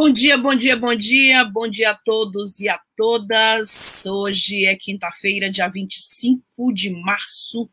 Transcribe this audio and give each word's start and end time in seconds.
Bom 0.00 0.10
dia, 0.10 0.38
bom 0.38 0.54
dia, 0.54 0.76
bom 0.76 0.94
dia, 0.94 1.44
bom 1.44 1.66
dia 1.66 1.90
a 1.90 1.94
todos 1.94 2.60
e 2.60 2.68
a 2.68 2.80
todas. 2.96 4.06
Hoje 4.06 4.64
é 4.64 4.76
quinta-feira, 4.76 5.50
dia 5.50 5.66
25 5.66 6.72
de 6.72 6.88
março 6.88 7.68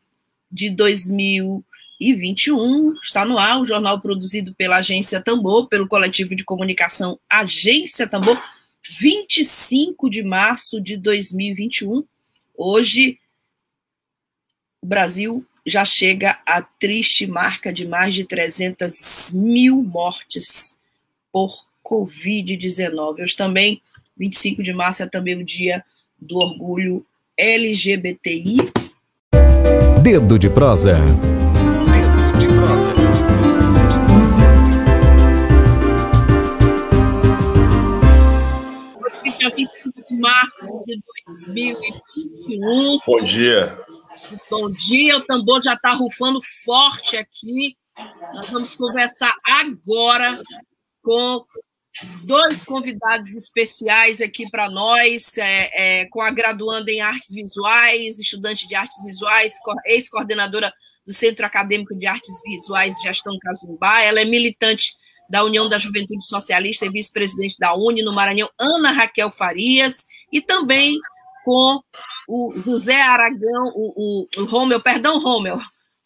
de 0.50 0.68
2021. 0.70 2.94
Está 3.00 3.24
no 3.24 3.38
ar 3.38 3.60
o 3.60 3.64
jornal 3.64 4.00
produzido 4.00 4.52
pela 4.56 4.78
Agência 4.78 5.20
Tambor, 5.20 5.68
pelo 5.68 5.86
coletivo 5.86 6.34
de 6.34 6.42
comunicação 6.42 7.16
Agência 7.30 8.08
Tambor, 8.08 8.42
25 8.98 10.10
de 10.10 10.24
março 10.24 10.80
de 10.80 10.96
2021. 10.96 12.04
Hoje, 12.56 13.20
o 14.82 14.86
Brasil 14.88 15.46
já 15.64 15.84
chega 15.84 16.42
à 16.44 16.60
triste 16.60 17.24
marca 17.24 17.72
de 17.72 17.86
mais 17.86 18.12
de 18.12 18.24
300 18.24 19.32
mil 19.32 19.80
mortes 19.80 20.76
por 21.30 21.65
Covid-19. 21.86 23.22
Hoje 23.22 23.36
também, 23.36 23.80
25 24.16 24.62
de 24.62 24.72
março, 24.72 25.04
é 25.04 25.06
também 25.06 25.36
o 25.36 25.44
dia 25.44 25.84
do 26.20 26.36
orgulho 26.38 27.06
LGBTI. 27.38 28.56
Dedo 30.02 30.36
de 30.36 30.50
prosa. 30.50 30.98
Dedo 30.98 32.38
de 32.38 32.46
prosa. 32.48 32.90
Hoje, 39.00 39.38
dia 39.38 39.50
25 39.54 40.00
de 40.08 40.20
março 40.20 40.84
de 40.86 41.00
2021. 41.26 42.98
Bom 43.06 43.22
dia. 43.22 43.78
Bom 44.50 44.70
dia, 44.70 45.18
o 45.18 45.20
tambor 45.20 45.62
já 45.62 45.74
está 45.74 45.92
rufando 45.92 46.40
forte 46.64 47.16
aqui. 47.16 47.76
Nós 48.34 48.50
vamos 48.50 48.74
conversar 48.74 49.32
agora 49.46 50.36
com 51.02 51.44
dois 52.24 52.62
convidados 52.64 53.34
especiais 53.34 54.20
aqui 54.20 54.48
para 54.50 54.70
nós, 54.70 55.36
é, 55.38 56.02
é, 56.02 56.06
com 56.06 56.20
a 56.20 56.30
graduanda 56.30 56.90
em 56.90 57.00
artes 57.00 57.34
visuais, 57.34 58.18
estudante 58.18 58.66
de 58.66 58.74
artes 58.74 59.02
visuais, 59.04 59.54
ex-coordenadora 59.86 60.72
do 61.06 61.12
Centro 61.12 61.46
Acadêmico 61.46 61.96
de 61.96 62.06
Artes 62.06 62.40
Visuais 62.44 63.00
Gestão 63.00 63.38
Casumbá. 63.40 64.02
Ela 64.02 64.20
é 64.20 64.24
militante 64.24 64.94
da 65.28 65.44
União 65.44 65.68
da 65.68 65.78
Juventude 65.78 66.24
Socialista 66.24 66.86
e 66.86 66.90
vice-presidente 66.90 67.56
da 67.58 67.74
UNE 67.74 68.02
no 68.02 68.14
Maranhão, 68.14 68.50
Ana 68.58 68.90
Raquel 68.92 69.30
Farias, 69.30 70.06
e 70.32 70.40
também 70.40 70.98
com 71.44 71.80
o 72.28 72.54
José 72.56 73.00
Aragão, 73.00 73.70
o, 73.74 74.26
o, 74.36 74.42
o 74.42 74.44
Romeu, 74.46 74.80
perdão, 74.80 75.20
Romeu, 75.20 75.56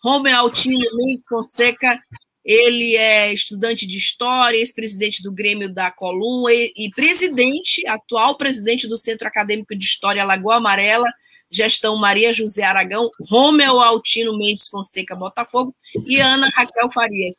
Romeu 0.03 0.37
Altino 0.37 0.85
Mendes 0.95 1.25
Fonseca, 1.27 1.99
ele 2.45 2.97
é 2.97 3.33
estudante 3.33 3.87
de 3.87 3.99
história, 3.99 4.57
ex-presidente 4.57 5.23
do 5.23 5.33
Grêmio 5.33 5.73
da 5.73 5.91
Coluna 5.91 6.53
e, 6.53 6.73
e, 6.77 6.91
presidente, 6.91 7.87
atual 7.87 8.37
presidente 8.37 8.89
do 8.89 8.97
Centro 8.97 9.29
Acadêmico 9.29 9.77
de 9.77 9.85
História 9.85 10.25
Lagoa 10.25 10.57
Amarela, 10.57 11.07
gestão 11.51 11.97
Maria 11.97 12.33
José 12.33 12.63
Aragão, 12.63 13.11
Romeu 13.29 13.81
Altino 13.81 14.39
Mendes 14.39 14.69
Fonseca 14.69 15.15
Botafogo 15.15 15.75
e 16.06 16.19
Ana 16.21 16.49
Raquel 16.55 16.91
Farias. 16.93 17.37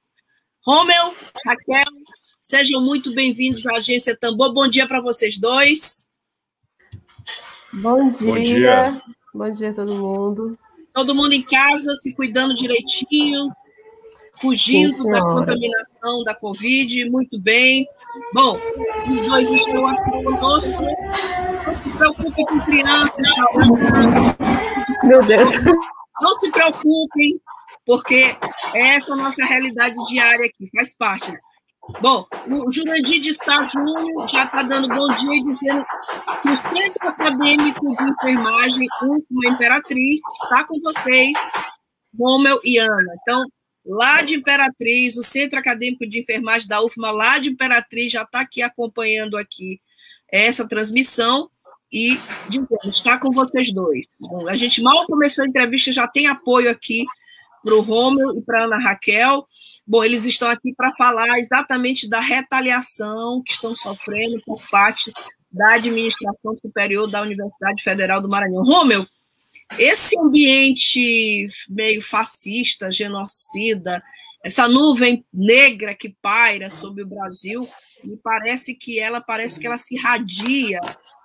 Romeu, 0.63 1.15
Raquel, 1.45 1.91
sejam 2.39 2.81
muito 2.81 3.15
bem-vindos 3.15 3.65
à 3.65 3.77
Agência 3.77 4.15
Tambor. 4.15 4.53
Bom 4.53 4.67
dia 4.67 4.87
para 4.87 5.01
vocês 5.01 5.39
dois. 5.39 6.07
Bom 7.73 8.07
dia. 8.09 8.27
Bom 8.27 8.39
dia. 8.39 9.01
Bom 9.33 9.49
dia 9.49 9.69
a 9.71 9.73
todo 9.73 9.95
mundo. 9.95 10.51
Todo 10.93 11.15
mundo 11.15 11.33
em 11.33 11.41
casa, 11.41 11.95
se 11.97 12.13
cuidando 12.13 12.53
direitinho, 12.53 13.49
fugindo 14.41 15.03
da 15.05 15.21
contaminação 15.21 16.23
da 16.25 16.33
Covid, 16.33 17.09
muito 17.09 17.39
bem. 17.39 17.87
Bom, 18.33 18.57
os 19.07 19.21
dois 19.21 19.49
estão 19.51 19.87
aqui 19.87 20.23
conosco. 20.23 20.83
Não 21.65 21.77
se 21.77 21.89
preocupe 21.91 22.45
com 22.45 22.59
crianças, 22.61 23.27
Meu 25.03 25.21
Deus. 25.23 25.55
Não 26.19 26.35
se 26.35 26.51
preocupem, 26.51 27.39
porque 27.85 28.35
essa 28.73 29.11
é 29.11 29.13
a 29.13 29.17
nossa 29.17 29.45
realidade 29.45 29.95
diária 30.09 30.45
aqui, 30.45 30.69
faz 30.75 30.95
parte. 30.97 31.31
Bom, 31.99 32.25
o 32.47 32.71
Jurandir 32.71 33.21
de 33.21 33.33
Sá 33.33 33.65
Júnior 33.65 34.27
já 34.29 34.43
está 34.43 34.61
dando 34.61 34.87
bom 34.87 35.07
dia 35.15 35.35
e 35.35 35.43
dizendo 35.43 35.83
que 36.41 36.49
o 36.49 36.69
Centro 36.69 37.09
Acadêmico 37.09 37.87
de 37.87 38.03
Enfermagem 38.03 38.87
UFMA 39.03 39.53
Imperatriz 39.53 40.21
está 40.43 40.63
com 40.63 40.79
vocês, 40.79 41.33
Romel 42.19 42.59
e 42.63 42.77
Ana. 42.77 43.15
Então, 43.21 43.39
lá 43.85 44.21
de 44.21 44.35
Imperatriz, 44.35 45.17
o 45.17 45.23
Centro 45.23 45.57
Acadêmico 45.59 46.07
de 46.07 46.19
Enfermagem 46.19 46.67
da 46.67 46.81
UFMA, 46.81 47.11
lá 47.11 47.37
de 47.37 47.49
Imperatriz, 47.49 48.11
já 48.11 48.23
está 48.23 48.41
aqui 48.41 48.61
acompanhando 48.61 49.37
aqui 49.37 49.81
essa 50.31 50.67
transmissão 50.67 51.49
e 51.91 52.17
dizendo, 52.47 52.79
está 52.85 53.17
com 53.17 53.31
vocês 53.31 53.73
dois. 53.73 54.07
Bom, 54.21 54.47
a 54.47 54.55
gente 54.55 54.81
mal 54.81 55.05
começou 55.05 55.43
a 55.43 55.47
entrevista, 55.47 55.91
já 55.91 56.07
tem 56.07 56.27
apoio 56.27 56.69
aqui 56.69 57.03
para 57.63 57.75
o 57.75 57.81
Romeu 57.81 58.37
e 58.37 58.41
para 58.41 58.63
Ana 58.63 58.79
Raquel. 58.79 59.45
Bom, 59.85 60.03
eles 60.03 60.25
estão 60.25 60.49
aqui 60.49 60.73
para 60.73 60.93
falar 60.95 61.37
exatamente 61.39 62.09
da 62.09 62.19
retaliação 62.19 63.43
que 63.45 63.53
estão 63.53 63.75
sofrendo 63.75 64.41
por 64.45 64.61
parte 64.69 65.11
da 65.51 65.73
administração 65.73 66.55
superior 66.61 67.09
da 67.09 67.21
Universidade 67.21 67.83
Federal 67.83 68.21
do 68.21 68.29
Maranhão. 68.29 68.63
Romeu, 68.63 69.05
esse 69.77 70.17
ambiente 70.19 71.47
meio 71.69 72.01
fascista, 72.01 72.91
genocida, 72.91 74.01
essa 74.43 74.67
nuvem 74.67 75.25
negra 75.31 75.95
que 75.95 76.15
paira 76.21 76.69
sobre 76.69 77.03
o 77.03 77.07
Brasil, 77.07 77.67
me 78.03 78.17
parece 78.17 78.73
que 78.75 78.99
ela 78.99 79.21
parece 79.21 79.59
que 79.59 79.67
ela 79.67 79.77
se 79.77 79.95
irradia, 79.95 80.79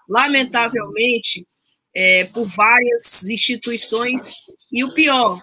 lamentavelmente, 0.08 1.46
é, 1.94 2.24
por 2.26 2.44
várias 2.44 3.24
instituições 3.24 4.34
e 4.70 4.84
o 4.84 4.92
pior, 4.92 5.38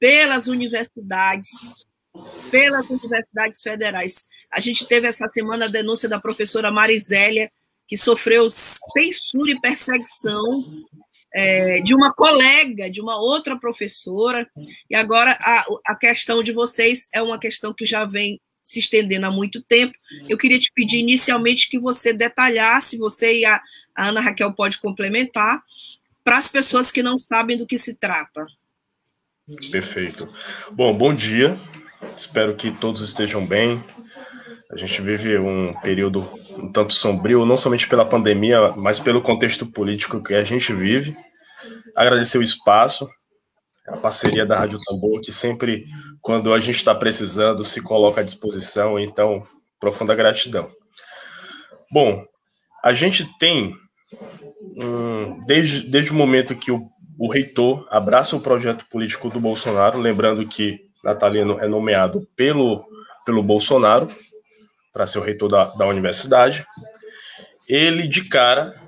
pelas 0.00 0.48
universidades, 0.48 1.86
pelas 2.50 2.90
universidades 2.90 3.62
federais. 3.62 4.28
A 4.50 4.58
gente 4.58 4.84
teve 4.86 5.06
essa 5.06 5.28
semana 5.28 5.66
a 5.66 5.68
denúncia 5.68 6.08
da 6.08 6.18
professora 6.18 6.72
Marisélia, 6.72 7.50
que 7.86 7.96
sofreu 7.96 8.50
censura 8.50 9.52
e 9.52 9.60
perseguição 9.60 10.42
é, 11.34 11.80
de 11.80 11.94
uma 11.94 12.12
colega, 12.12 12.90
de 12.90 13.00
uma 13.00 13.16
outra 13.20 13.58
professora, 13.58 14.48
e 14.88 14.94
agora 14.94 15.38
a, 15.40 15.64
a 15.88 15.94
questão 15.94 16.42
de 16.42 16.52
vocês 16.52 17.08
é 17.12 17.20
uma 17.20 17.38
questão 17.38 17.74
que 17.74 17.84
já 17.84 18.04
vem 18.04 18.40
se 18.62 18.80
estendendo 18.80 19.26
há 19.26 19.30
muito 19.30 19.62
tempo. 19.62 19.96
Eu 20.28 20.36
queria 20.36 20.58
te 20.58 20.72
pedir 20.74 20.98
inicialmente 20.98 21.68
que 21.68 21.78
você 21.78 22.12
detalhasse, 22.12 22.98
você 22.98 23.40
e 23.40 23.44
a, 23.44 23.60
a 23.94 24.08
Ana 24.08 24.20
Raquel 24.20 24.52
pode 24.52 24.78
complementar, 24.78 25.62
para 26.24 26.38
as 26.38 26.48
pessoas 26.48 26.90
que 26.90 27.02
não 27.02 27.16
sabem 27.16 27.56
do 27.56 27.66
que 27.66 27.78
se 27.78 27.94
trata. 27.94 28.44
Perfeito. 29.70 30.28
Bom, 30.72 30.96
bom 30.98 31.14
dia. 31.14 31.56
Espero 32.16 32.56
que 32.56 32.72
todos 32.72 33.00
estejam 33.00 33.46
bem. 33.46 33.82
A 34.70 34.76
gente 34.76 35.00
vive 35.00 35.38
um 35.38 35.72
período 35.80 36.28
um 36.58 36.70
tanto 36.70 36.92
sombrio, 36.92 37.46
não 37.46 37.56
somente 37.56 37.88
pela 37.88 38.04
pandemia, 38.04 38.72
mas 38.76 38.98
pelo 38.98 39.22
contexto 39.22 39.64
político 39.64 40.22
que 40.22 40.34
a 40.34 40.44
gente 40.44 40.72
vive. 40.72 41.16
Agradecer 41.94 42.38
o 42.38 42.42
espaço, 42.42 43.08
a 43.86 43.96
parceria 43.96 44.44
da 44.44 44.58
Rádio 44.58 44.80
Tambor, 44.84 45.20
que 45.20 45.32
sempre, 45.32 45.84
quando 46.20 46.52
a 46.52 46.58
gente 46.58 46.76
está 46.76 46.94
precisando, 46.94 47.64
se 47.64 47.80
coloca 47.80 48.20
à 48.20 48.24
disposição. 48.24 48.98
Então, 48.98 49.46
profunda 49.78 50.14
gratidão. 50.14 50.68
Bom, 51.92 52.24
a 52.82 52.92
gente 52.92 53.24
tem, 53.38 53.72
um, 54.76 55.38
desde, 55.46 55.88
desde 55.88 56.10
o 56.10 56.14
momento 56.14 56.56
que 56.56 56.72
o, 56.72 56.88
o 57.16 57.30
reitor 57.30 57.86
abraça 57.88 58.34
o 58.34 58.40
projeto 58.40 58.84
político 58.90 59.30
do 59.30 59.38
Bolsonaro, 59.38 60.00
lembrando 60.00 60.44
que 60.46 60.80
Natalino 61.04 61.60
é 61.60 61.68
nomeado 61.68 62.26
pelo, 62.34 62.84
pelo 63.24 63.42
Bolsonaro, 63.44 64.08
para 64.96 65.06
ser 65.06 65.18
o 65.18 65.22
reitor 65.22 65.50
da, 65.50 65.64
da 65.64 65.86
universidade, 65.86 66.66
ele 67.68 68.08
de 68.08 68.24
cara 68.24 68.80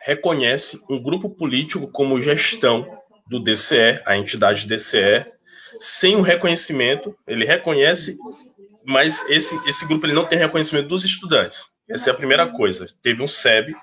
reconhece 0.00 0.80
um 0.88 1.02
grupo 1.02 1.28
político 1.28 1.88
como 1.88 2.22
gestão 2.22 2.96
do 3.26 3.42
DCE, 3.42 4.00
a 4.06 4.16
entidade 4.16 4.68
DCE, 4.68 5.26
sem 5.80 6.14
o 6.14 6.20
reconhecimento, 6.20 7.12
ele 7.26 7.44
reconhece, 7.44 8.16
mas 8.86 9.28
esse, 9.28 9.58
esse 9.68 9.84
grupo 9.88 10.06
ele 10.06 10.12
não 10.12 10.24
tem 10.24 10.38
reconhecimento 10.38 10.86
dos 10.86 11.04
estudantes. 11.04 11.72
Essa 11.90 12.10
é 12.10 12.12
a 12.12 12.16
primeira 12.16 12.46
coisa. 12.46 12.86
Teve 13.02 13.20
um 13.20 13.26
SEB 13.26 13.74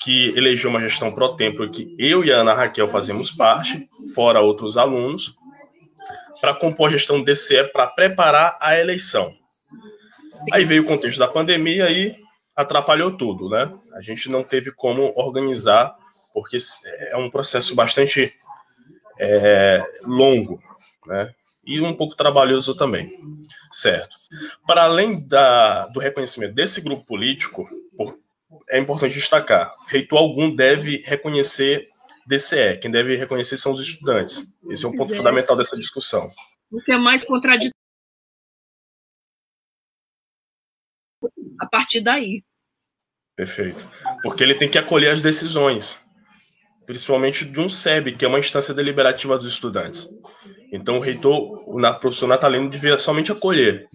que 0.00 0.36
elegeu 0.36 0.70
uma 0.70 0.80
gestão 0.80 1.14
pro 1.14 1.36
tempo 1.36 1.70
que 1.70 1.94
eu 2.00 2.24
e 2.24 2.32
a 2.32 2.38
Ana 2.38 2.52
Raquel 2.52 2.88
fazemos 2.88 3.30
parte, 3.30 3.88
fora 4.12 4.40
outros 4.40 4.76
alunos, 4.76 5.36
para 6.40 6.52
compor 6.52 6.88
a 6.88 6.92
gestão 6.92 7.20
do 7.20 7.24
DCE 7.24 7.70
para 7.72 7.86
preparar 7.86 8.58
a 8.60 8.76
eleição. 8.76 9.32
Aí 10.52 10.64
veio 10.64 10.82
o 10.82 10.86
contexto 10.86 11.18
da 11.18 11.28
pandemia 11.28 11.90
e 11.90 12.16
atrapalhou 12.54 13.16
tudo, 13.16 13.48
né? 13.48 13.72
A 13.94 14.00
gente 14.00 14.30
não 14.30 14.42
teve 14.42 14.70
como 14.70 15.12
organizar, 15.16 15.96
porque 16.32 16.56
é 17.10 17.16
um 17.16 17.30
processo 17.30 17.74
bastante 17.74 18.32
é, 19.18 19.82
longo, 20.02 20.62
né? 21.06 21.32
E 21.66 21.80
um 21.80 21.94
pouco 21.94 22.14
trabalhoso 22.14 22.74
também, 22.74 23.18
certo? 23.72 24.14
Para 24.66 24.84
além 24.84 25.26
da, 25.26 25.86
do 25.86 25.98
reconhecimento 25.98 26.54
desse 26.54 26.80
grupo 26.82 27.06
político, 27.06 27.66
é 28.70 28.78
importante 28.78 29.14
destacar: 29.14 29.72
reitor 29.88 30.18
algum 30.18 30.54
deve 30.54 30.98
reconhecer 31.06 31.88
DCE. 32.26 32.78
Quem 32.80 32.90
deve 32.90 33.16
reconhecer 33.16 33.56
são 33.56 33.72
os 33.72 33.80
estudantes. 33.80 34.46
Esse 34.68 34.84
é 34.84 34.88
um 34.88 34.96
ponto 34.96 35.12
é. 35.12 35.16
fundamental 35.16 35.56
dessa 35.56 35.76
discussão. 35.76 36.28
O 36.70 36.80
que 36.80 36.92
é 36.92 36.98
mais 36.98 37.24
contraditório 37.24 37.72
a 41.58 41.66
partir 41.66 42.00
daí. 42.00 42.40
Perfeito. 43.36 43.84
Porque 44.22 44.42
ele 44.42 44.54
tem 44.54 44.68
que 44.68 44.78
acolher 44.78 45.10
as 45.10 45.22
decisões, 45.22 45.98
principalmente 46.86 47.44
de 47.44 47.58
um 47.58 47.68
SEB, 47.68 48.12
que 48.12 48.24
é 48.24 48.28
uma 48.28 48.38
instância 48.38 48.72
deliberativa 48.72 49.36
dos 49.36 49.46
estudantes. 49.46 50.08
Então, 50.72 50.96
o 50.96 51.00
reitor, 51.00 51.62
o 51.66 51.94
professor 51.98 52.26
Natalino, 52.26 52.70
devia 52.70 52.96
somente 52.96 53.32
acolher. 53.32 53.86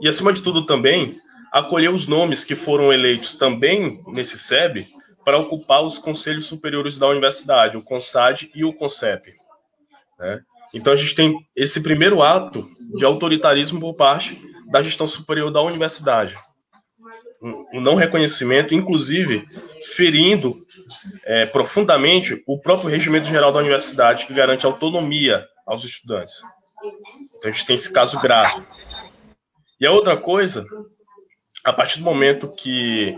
E, 0.00 0.08
acima 0.08 0.32
de 0.32 0.42
tudo, 0.42 0.66
também, 0.66 1.16
acolher 1.52 1.90
os 1.90 2.06
nomes 2.06 2.44
que 2.44 2.54
foram 2.54 2.92
eleitos 2.92 3.34
também 3.34 4.02
nesse 4.08 4.38
SEB 4.38 4.86
para 5.24 5.38
ocupar 5.38 5.82
os 5.84 5.98
conselhos 5.98 6.46
superiores 6.46 6.98
da 6.98 7.06
universidade, 7.06 7.76
o 7.76 7.82
CONSAD 7.82 8.50
e 8.54 8.64
o 8.64 8.72
CONCEP. 8.72 9.32
Né? 10.18 10.40
Então, 10.74 10.92
a 10.92 10.96
gente 10.96 11.14
tem 11.14 11.38
esse 11.54 11.82
primeiro 11.82 12.22
ato 12.22 12.66
de 12.96 13.04
autoritarismo 13.04 13.78
por 13.78 13.94
parte 13.94 14.40
da 14.70 14.82
gestão 14.82 15.06
superior 15.06 15.50
da 15.50 15.62
universidade 15.62 16.36
um 17.40 17.80
não 17.80 17.94
reconhecimento, 17.94 18.74
inclusive 18.74 19.46
ferindo 19.94 20.56
é, 21.24 21.46
profundamente 21.46 22.42
o 22.46 22.58
próprio 22.58 22.88
regimento 22.88 23.28
geral 23.28 23.52
da 23.52 23.60
universidade, 23.60 24.26
que 24.26 24.34
garante 24.34 24.66
autonomia 24.66 25.46
aos 25.66 25.84
estudantes. 25.84 26.42
Então 27.36 27.50
a 27.50 27.54
gente 27.54 27.66
tem 27.66 27.76
esse 27.76 27.92
caso 27.92 28.20
grave. 28.20 28.62
E 29.80 29.86
a 29.86 29.92
outra 29.92 30.16
coisa, 30.16 30.66
a 31.64 31.72
partir 31.72 31.98
do 31.98 32.04
momento 32.04 32.52
que 32.54 33.16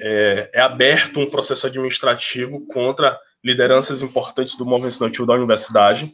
é, 0.00 0.50
é 0.54 0.60
aberto 0.60 1.20
um 1.20 1.30
processo 1.30 1.66
administrativo 1.66 2.66
contra 2.66 3.18
lideranças 3.42 4.02
importantes 4.02 4.56
do 4.56 4.66
movimento 4.66 4.92
estudantil 4.92 5.26
da 5.26 5.34
universidade, 5.34 6.10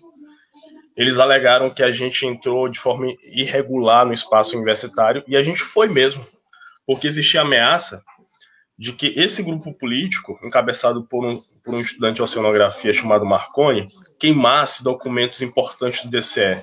eles 0.96 1.18
alegaram 1.18 1.70
que 1.70 1.82
a 1.82 1.92
gente 1.92 2.24
entrou 2.24 2.68
de 2.68 2.78
forma 2.78 3.06
irregular 3.22 4.06
no 4.06 4.12
espaço 4.12 4.56
universitário, 4.56 5.22
e 5.26 5.36
a 5.36 5.42
gente 5.42 5.60
foi 5.60 5.88
mesmo 5.88 6.26
porque 6.86 7.06
existia 7.06 7.42
ameaça 7.42 8.02
de 8.78 8.92
que 8.92 9.12
esse 9.16 9.42
grupo 9.42 9.72
político, 9.72 10.38
encabeçado 10.42 11.04
por 11.04 11.24
um, 11.24 11.42
por 11.64 11.74
um 11.74 11.80
estudante 11.80 12.16
de 12.16 12.22
oceanografia 12.22 12.92
chamado 12.92 13.24
Marconi, 13.24 13.86
queimasse 14.18 14.84
documentos 14.84 15.40
importantes 15.40 16.04
do 16.04 16.10
DCE. 16.10 16.62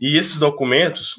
E 0.00 0.16
esses 0.16 0.38
documentos 0.38 1.14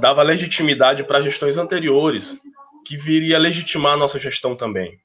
davam 0.00 0.24
legitimidade 0.24 1.04
para 1.04 1.20
gestões 1.20 1.56
anteriores, 1.56 2.40
que 2.86 2.96
viria 2.96 3.36
a 3.36 3.40
legitimar 3.40 3.92
a 3.92 3.96
nossa 3.96 4.18
gestão 4.18 4.56
também, 4.56 4.98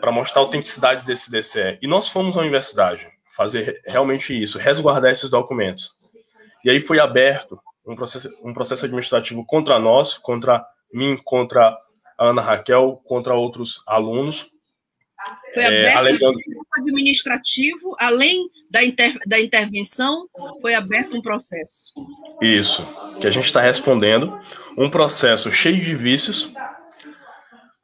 para 0.00 0.12
mostrar 0.12 0.42
a 0.42 0.44
autenticidade 0.44 1.04
desse 1.04 1.30
DCE. 1.30 1.78
E 1.82 1.86
nós 1.86 2.08
fomos 2.08 2.36
à 2.36 2.40
universidade 2.40 3.08
fazer 3.34 3.80
realmente 3.86 4.40
isso, 4.40 4.58
resguardar 4.58 5.10
esses 5.10 5.30
documentos. 5.30 5.90
E 6.64 6.70
aí 6.70 6.80
foi 6.80 7.00
aberto 7.00 7.58
um 7.86 7.94
processo, 7.94 8.28
um 8.44 8.52
processo 8.52 8.84
administrativo 8.84 9.44
contra 9.46 9.78
nós, 9.78 10.18
contra 10.18 10.64
mim 10.92 11.18
contra 11.24 11.76
a 12.18 12.28
Ana 12.28 12.42
Raquel, 12.42 13.00
contra 13.04 13.34
outros 13.34 13.82
alunos. 13.86 14.48
Foi 15.52 15.62
é, 15.62 15.66
aberto 15.66 15.98
alegando... 15.98 16.38
um 16.38 16.80
administrativo, 16.80 17.96
além 17.98 18.48
da, 18.70 18.84
inter... 18.84 19.18
da 19.26 19.40
intervenção, 19.40 20.28
foi 20.60 20.74
aberto 20.74 21.16
um 21.16 21.22
processo. 21.22 21.92
Isso, 22.40 22.86
que 23.20 23.26
a 23.26 23.30
gente 23.30 23.44
está 23.44 23.60
respondendo. 23.60 24.38
Um 24.76 24.88
processo 24.88 25.50
cheio 25.50 25.82
de 25.82 25.94
vícios. 25.94 26.52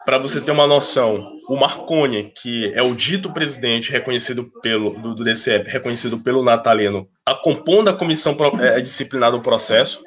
Para 0.05 0.19
você 0.19 0.41
ter 0.41 0.51
uma 0.51 0.67
noção, 0.67 1.41
o 1.49 1.57
Marconi, 1.57 2.31
que 2.37 2.71
é 2.75 2.83
o 2.83 2.95
dito 2.95 3.33
presidente 3.33 3.91
reconhecido 3.91 4.51
pelo 4.61 4.91
do, 5.01 5.15
do 5.15 5.25
DCE, 5.25 5.65
reconhecido 5.67 6.19
pelo 6.19 6.45
Natalino, 6.45 7.09
a 7.25 7.35
compondo 7.35 7.89
a 7.89 7.97
comissão 7.97 8.37
é, 8.61 8.81
disciplinar 8.81 9.33
do 9.33 9.41
processo, 9.41 10.05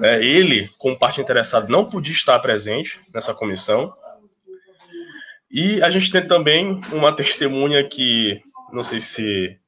é, 0.00 0.24
ele, 0.24 0.70
como 0.78 0.98
parte 0.98 1.20
interessada, 1.20 1.68
não 1.68 1.84
podia 1.84 2.12
estar 2.12 2.38
presente 2.38 3.00
nessa 3.12 3.34
comissão. 3.34 3.92
E 5.50 5.82
a 5.82 5.90
gente 5.90 6.10
tem 6.10 6.26
também 6.26 6.80
uma 6.92 7.14
testemunha 7.14 7.86
que, 7.88 8.40
não 8.72 8.82
sei 8.82 9.00
se 9.00 9.58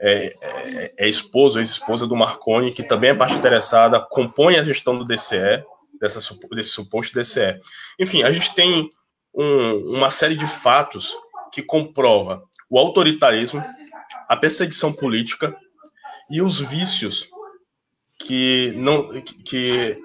é, 0.00 0.32
é, 0.40 0.92
é 0.98 1.08
esposa 1.08 1.56
ou 1.56 1.60
ex-esposa 1.60 2.06
do 2.06 2.16
Marconi, 2.16 2.72
que 2.72 2.82
também 2.82 3.10
é 3.10 3.14
parte 3.14 3.34
interessada, 3.34 4.00
compõe 4.00 4.56
a 4.56 4.62
gestão 4.62 4.96
do 4.96 5.04
DCE, 5.04 5.64
dessa, 6.00 6.20
desse 6.52 6.70
suposto 6.70 7.18
DCE. 7.18 7.58
Enfim, 7.98 8.22
a 8.22 8.30
gente 8.30 8.54
tem 8.54 8.90
um, 9.34 9.96
uma 9.96 10.10
série 10.10 10.36
de 10.36 10.46
fatos 10.46 11.16
que 11.52 11.62
comprova 11.62 12.42
o 12.68 12.78
autoritarismo, 12.78 13.64
a 14.28 14.36
perseguição 14.36 14.92
política 14.92 15.56
e 16.30 16.40
os 16.40 16.60
vícios 16.60 17.28
que 18.26 18.72
não 18.76 19.08
que 19.44 19.98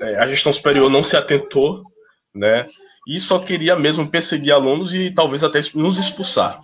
é, 0.00 0.16
a 0.16 0.28
gestão 0.28 0.52
superior 0.52 0.90
não 0.90 1.02
se 1.02 1.16
atentou, 1.16 1.82
né? 2.34 2.68
E 3.06 3.18
só 3.18 3.38
queria 3.38 3.74
mesmo 3.76 4.08
perseguir 4.08 4.52
alunos 4.52 4.94
e 4.94 5.10
talvez 5.10 5.42
até 5.42 5.60
nos 5.74 5.98
expulsar. 5.98 6.62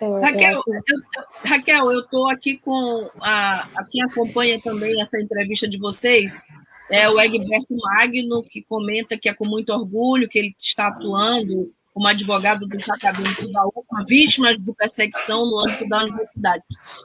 É, 0.00 0.20
Raquel, 0.20 0.62
eu, 0.66 1.20
Raquel, 1.44 1.92
eu 1.92 2.00
estou 2.00 2.30
aqui 2.30 2.58
com 2.58 3.10
a, 3.20 3.66
a, 3.74 3.84
quem 3.90 4.02
acompanha 4.02 4.60
também 4.60 5.00
essa 5.00 5.20
entrevista 5.20 5.68
de 5.68 5.78
vocês 5.78 6.46
é 6.90 7.08
o 7.08 7.20
Egberto 7.20 7.76
Magno, 7.76 8.42
que 8.42 8.62
comenta 8.62 9.18
que 9.18 9.28
é 9.28 9.34
com 9.34 9.46
muito 9.46 9.70
orgulho 9.70 10.28
que 10.28 10.38
ele 10.38 10.54
está 10.58 10.88
atuando 10.88 11.70
como 11.98 12.06
advogado 12.06 12.64
dos 12.64 12.88
acadêmicos 12.88 13.50
da 13.50 13.66
UFMA, 13.66 14.04
vítimas 14.06 14.56
de 14.56 14.72
perseguição 14.72 15.44
no 15.44 15.58
âmbito 15.58 15.88
da 15.88 16.04
universidade. 16.04 16.62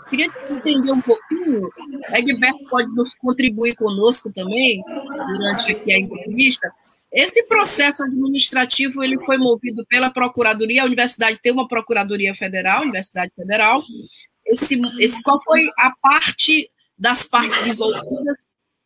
Queria 0.07 0.27
entender 0.51 0.91
um 0.91 1.01
pouquinho, 1.01 1.67
Egberto 2.11 2.69
pode 2.69 2.93
nos 2.93 3.11
contribuir 3.15 3.75
conosco 3.75 4.31
também, 4.31 4.83
durante 5.35 5.71
aqui 5.71 5.93
a 5.93 5.99
entrevista, 5.99 6.71
esse 7.11 7.43
processo 7.47 8.03
administrativo 8.03 9.03
ele 9.03 9.19
foi 9.25 9.37
movido 9.37 9.83
pela 9.87 10.11
Procuradoria, 10.11 10.83
a 10.83 10.85
universidade 10.85 11.39
tem 11.41 11.51
uma 11.51 11.67
Procuradoria 11.67 12.35
Federal, 12.35 12.83
Universidade 12.83 13.31
Federal. 13.35 13.81
Esse, 14.45 14.79
esse, 14.99 15.23
qual 15.23 15.41
foi 15.43 15.61
a 15.79 15.91
parte 15.99 16.69
das 16.97 17.23
partes 17.23 17.65
envolvidas 17.65 18.37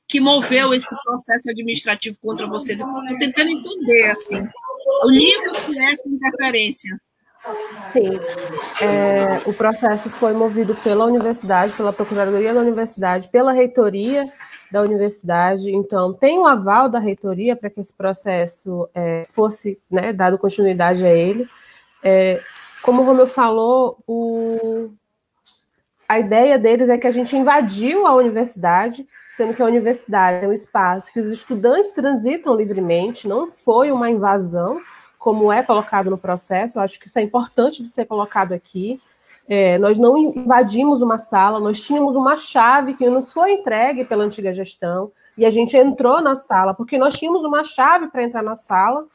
que 0.07 0.19
moveu 0.19 0.73
esse 0.73 0.89
processo 0.89 1.49
administrativo 1.49 2.17
contra 2.21 2.47
vocês? 2.47 2.79
Estou 2.79 3.03
tentando 3.19 3.49
entender 3.49 4.03
assim, 4.09 4.47
o 5.03 5.09
nível 5.09 5.53
que 5.53 5.77
é 5.77 5.91
essa 5.91 6.07
interferência. 6.07 6.99
Sim, 7.91 8.19
é, 8.81 9.49
o 9.49 9.53
processo 9.53 10.09
foi 10.09 10.33
movido 10.33 10.75
pela 10.75 11.05
universidade, 11.05 11.75
pela 11.75 11.93
Procuradoria 11.93 12.53
da 12.53 12.59
Universidade, 12.59 13.29
pela 13.29 13.53
reitoria 13.53 14.31
da 14.71 14.81
universidade. 14.81 15.71
Então, 15.71 16.13
tem 16.13 16.37
o 16.37 16.41
um 16.41 16.45
aval 16.45 16.89
da 16.89 16.99
reitoria 16.99 17.55
para 17.55 17.69
que 17.69 17.79
esse 17.79 17.93
processo 17.93 18.89
é, 18.93 19.23
fosse 19.29 19.79
né, 19.89 20.11
dado 20.11 20.37
continuidade 20.37 21.05
a 21.05 21.13
ele. 21.13 21.47
É, 22.03 22.41
como 22.81 23.01
o 23.01 23.05
Romeu 23.05 23.27
falou, 23.27 23.97
o, 24.05 24.91
a 26.07 26.19
ideia 26.19 26.59
deles 26.59 26.89
é 26.89 26.97
que 26.97 27.07
a 27.07 27.11
gente 27.11 27.35
invadiu 27.35 28.05
a 28.05 28.13
universidade 28.13 29.07
sendo 29.37 29.53
que 29.53 29.61
a 29.61 29.65
universidade 29.65 30.43
é 30.43 30.47
um 30.47 30.51
espaço 30.51 31.13
que 31.13 31.19
os 31.19 31.29
estudantes 31.29 31.91
transitam 31.91 32.55
livremente, 32.55 33.27
não 33.27 33.51
foi 33.51 33.91
uma 33.91 34.09
invasão, 34.09 34.81
como 35.19 35.51
é 35.51 35.61
colocado 35.61 36.09
no 36.09 36.17
processo, 36.17 36.79
eu 36.79 36.81
acho 36.81 36.99
que 36.99 37.05
isso 37.05 37.19
é 37.19 37.21
importante 37.21 37.83
de 37.83 37.87
ser 37.87 38.05
colocado 38.05 38.53
aqui. 38.53 38.99
É, 39.47 39.77
nós 39.77 39.99
não 39.99 40.17
invadimos 40.17 41.03
uma 41.03 41.19
sala, 41.19 41.59
nós 41.59 41.79
tínhamos 41.79 42.15
uma 42.15 42.35
chave 42.35 42.95
que 42.95 43.07
nos 43.07 43.31
foi 43.31 43.51
entregue 43.51 44.03
pela 44.05 44.23
antiga 44.23 44.51
gestão, 44.51 45.11
e 45.37 45.45
a 45.45 45.51
gente 45.51 45.77
entrou 45.77 46.19
na 46.19 46.35
sala, 46.35 46.73
porque 46.73 46.97
nós 46.97 47.15
tínhamos 47.15 47.45
uma 47.45 47.63
chave 47.63 48.07
para 48.07 48.23
entrar 48.23 48.41
na 48.41 48.55
sala, 48.55 49.05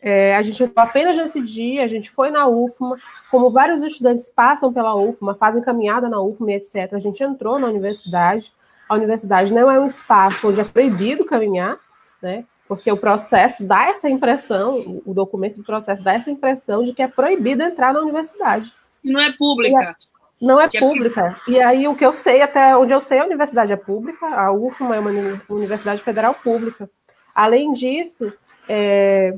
é, 0.00 0.36
a 0.36 0.42
gente 0.42 0.62
entrou 0.62 0.86
apenas 0.86 1.16
nesse 1.16 1.40
dia, 1.42 1.82
a 1.82 1.88
gente 1.88 2.08
foi 2.08 2.30
na 2.30 2.46
UFMA, 2.46 2.96
como 3.32 3.50
vários 3.50 3.82
estudantes 3.82 4.28
passam 4.28 4.72
pela 4.72 4.94
UFMA, 4.94 5.34
fazem 5.34 5.60
caminhada 5.60 6.08
na 6.08 6.20
UFMA, 6.20 6.52
etc., 6.52 6.92
a 6.92 7.00
gente 7.00 7.20
entrou 7.24 7.58
na 7.58 7.66
universidade, 7.66 8.54
a 8.88 8.94
universidade 8.94 9.52
não 9.52 9.70
é 9.70 9.78
um 9.78 9.86
espaço 9.86 10.48
onde 10.48 10.60
é 10.60 10.64
proibido 10.64 11.24
caminhar, 11.24 11.78
né? 12.22 12.44
porque 12.68 12.90
o 12.90 12.96
processo 12.96 13.64
dá 13.64 13.86
essa 13.88 14.08
impressão, 14.08 15.02
o 15.04 15.14
documento 15.14 15.56
do 15.56 15.64
processo 15.64 16.02
dá 16.02 16.14
essa 16.14 16.30
impressão 16.30 16.82
de 16.82 16.92
que 16.92 17.02
é 17.02 17.08
proibido 17.08 17.62
entrar 17.62 17.92
na 17.92 18.00
universidade. 18.00 18.72
Não 19.04 19.20
é 19.20 19.30
pública. 19.32 19.96
Não 20.42 20.60
é 20.60 20.68
que 20.68 20.78
pública. 20.78 21.32
É... 21.48 21.50
E 21.50 21.62
aí, 21.62 21.88
o 21.88 21.94
que 21.94 22.04
eu 22.04 22.12
sei, 22.12 22.42
até 22.42 22.76
onde 22.76 22.92
eu 22.92 23.00
sei, 23.00 23.20
a 23.20 23.24
universidade 23.24 23.72
é 23.72 23.76
pública, 23.76 24.26
a 24.26 24.52
UFMA 24.52 24.96
é 24.96 25.00
uma 25.00 25.10
universidade 25.48 26.02
federal 26.02 26.34
pública. 26.34 26.90
Além 27.34 27.72
disso, 27.72 28.32
é, 28.68 29.32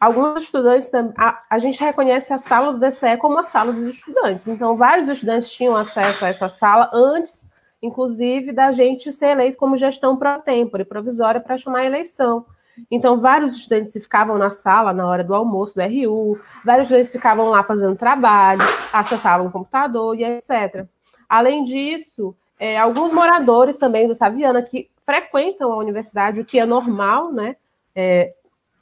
alguns 0.00 0.42
estudantes, 0.42 0.90
a, 1.16 1.42
a, 1.48 1.58
gente 1.58 1.82
reconhece 1.82 2.32
a 2.32 2.38
sala 2.38 2.72
do 2.72 2.80
DCE 2.80 3.16
como 3.18 3.38
a 3.38 3.44
sala 3.44 3.72
dos 3.72 3.84
estudantes. 3.84 4.48
Então, 4.48 4.76
vários 4.76 5.08
estudantes 5.08 5.50
tinham 5.52 5.76
acesso 5.76 6.24
a 6.24 6.28
essa 6.28 6.48
sala 6.48 6.90
antes, 6.92 7.48
inclusive, 7.86 8.52
da 8.52 8.72
gente 8.72 9.12
ser 9.12 9.28
eleito 9.28 9.56
como 9.56 9.76
gestão 9.76 10.16
pro 10.16 10.40
tempore, 10.40 10.84
provisória, 10.84 11.40
para 11.40 11.56
chamar 11.56 11.80
a 11.80 11.86
eleição. 11.86 12.44
Então, 12.90 13.16
vários 13.16 13.56
estudantes 13.56 13.92
ficavam 13.92 14.36
na 14.36 14.50
sala 14.50 14.92
na 14.92 15.06
hora 15.06 15.24
do 15.24 15.34
almoço 15.34 15.74
do 15.74 15.82
RU, 15.82 16.38
vários 16.64 16.86
estudantes 16.86 17.12
ficavam 17.12 17.48
lá 17.48 17.62
fazendo 17.62 17.96
trabalho, 17.96 18.60
acessavam 18.92 19.46
o 19.46 19.50
computador 19.50 20.14
e 20.14 20.24
etc. 20.24 20.86
Além 21.28 21.64
disso, 21.64 22.36
é, 22.58 22.78
alguns 22.78 23.12
moradores 23.12 23.78
também 23.78 24.06
do 24.06 24.14
Saviana 24.14 24.62
que 24.62 24.90
frequentam 25.04 25.72
a 25.72 25.76
universidade, 25.76 26.40
o 26.40 26.44
que 26.44 26.58
é 26.58 26.66
normal, 26.66 27.32
né? 27.32 27.56
É, 27.94 28.34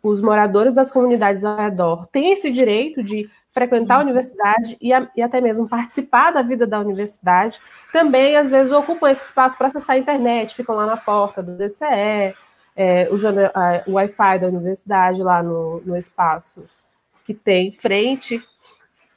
os 0.03 0.21
moradores 0.21 0.75
das 0.75 0.91
comunidades 0.91 1.45
ao 1.45 1.57
redor 1.57 2.07
têm 2.09 2.33
esse 2.33 2.51
direito 2.51 3.03
de 3.03 3.31
frequentar 3.55 4.01
a 4.01 4.03
universidade 4.03 4.77
e, 4.81 4.93
a, 4.93 5.09
e, 5.17 5.23
até 5.23 5.41
mesmo 5.41 5.69
participar 5.69 6.33
da 6.33 6.43
vida 6.43 6.67
da 6.67 6.81
universidade, 6.81 7.61
também 7.93 8.37
às 8.37 8.51
vezes 8.51 8.73
ocupam 8.73 9.09
esse 9.09 9.25
espaço 9.27 9.57
para 9.57 9.69
acessar 9.69 9.95
a 9.95 9.99
internet, 9.99 10.57
ficam 10.57 10.75
lá 10.75 10.85
na 10.85 10.97
porta 10.97 11.41
do 11.41 11.57
DCE, 11.57 12.35
é, 12.77 13.09
usando 13.13 13.39
a, 13.39 13.85
o 13.87 13.93
Wi-Fi 13.93 14.41
da 14.41 14.49
universidade 14.49 15.23
lá 15.23 15.41
no, 15.41 15.81
no 15.87 15.97
espaço 15.97 16.65
que 17.25 17.33
tem 17.33 17.71
frente. 17.71 18.43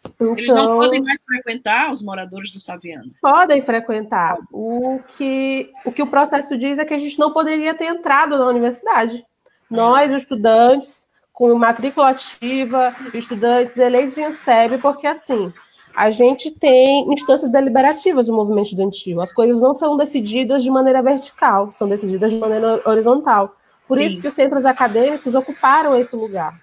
Então, 0.06 0.38
Eles 0.38 0.54
não 0.54 0.64
então 0.64 0.80
podem 0.80 1.02
mais 1.02 1.20
frequentar 1.26 1.92
os 1.92 2.04
moradores 2.04 2.52
do 2.52 2.60
Saviano? 2.60 3.12
Podem 3.20 3.62
frequentar. 3.64 4.36
O 4.54 5.00
que, 5.18 5.72
o 5.84 5.92
que 5.92 6.04
o 6.04 6.08
processo 6.08 6.56
diz 6.56 6.78
é 6.78 6.86
que 6.86 6.94
a 6.94 7.00
gente 7.00 7.18
não 7.18 7.34
poderia 7.34 7.74
ter 7.74 7.86
entrado 7.86 8.38
na 8.38 8.46
universidade. 8.46 9.26
Nós, 9.70 10.12
estudantes, 10.14 11.07
com 11.38 11.54
matrícula 11.54 12.10
ativa, 12.10 12.96
estudantes 13.14 13.78
eleitos 13.78 14.18
em 14.18 14.34
SEB, 14.34 14.80
porque 14.82 15.06
assim, 15.06 15.54
a 15.96 16.10
gente 16.10 16.50
tem 16.50 17.14
instâncias 17.14 17.52
deliberativas 17.52 18.26
do 18.26 18.34
movimento 18.34 18.66
estudantil. 18.66 19.22
As 19.22 19.32
coisas 19.32 19.62
não 19.62 19.76
são 19.76 19.96
decididas 19.96 20.64
de 20.64 20.72
maneira 20.72 21.00
vertical, 21.00 21.72
são 21.72 21.88
decididas 21.88 22.32
de 22.32 22.40
maneira 22.40 22.82
horizontal. 22.84 23.56
Por 23.88 24.00
Sim. 24.00 24.06
isso 24.06 24.20
que 24.20 24.28
os 24.28 24.34
centros 24.34 24.66
acadêmicos 24.66 25.36
ocuparam 25.36 25.96
esse 25.96 26.16
lugar. 26.16 26.60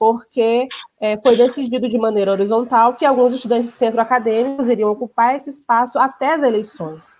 Porque 0.00 0.66
é, 1.00 1.16
foi 1.16 1.36
decidido 1.36 1.88
de 1.88 1.96
maneira 1.96 2.32
horizontal 2.32 2.94
que 2.94 3.06
alguns 3.06 3.34
estudantes 3.34 3.68
de 3.68 3.76
centro 3.76 4.00
acadêmicos 4.00 4.68
iriam 4.68 4.90
ocupar 4.90 5.36
esse 5.36 5.48
espaço 5.48 5.96
até 5.96 6.34
as 6.34 6.42
eleições. 6.42 7.16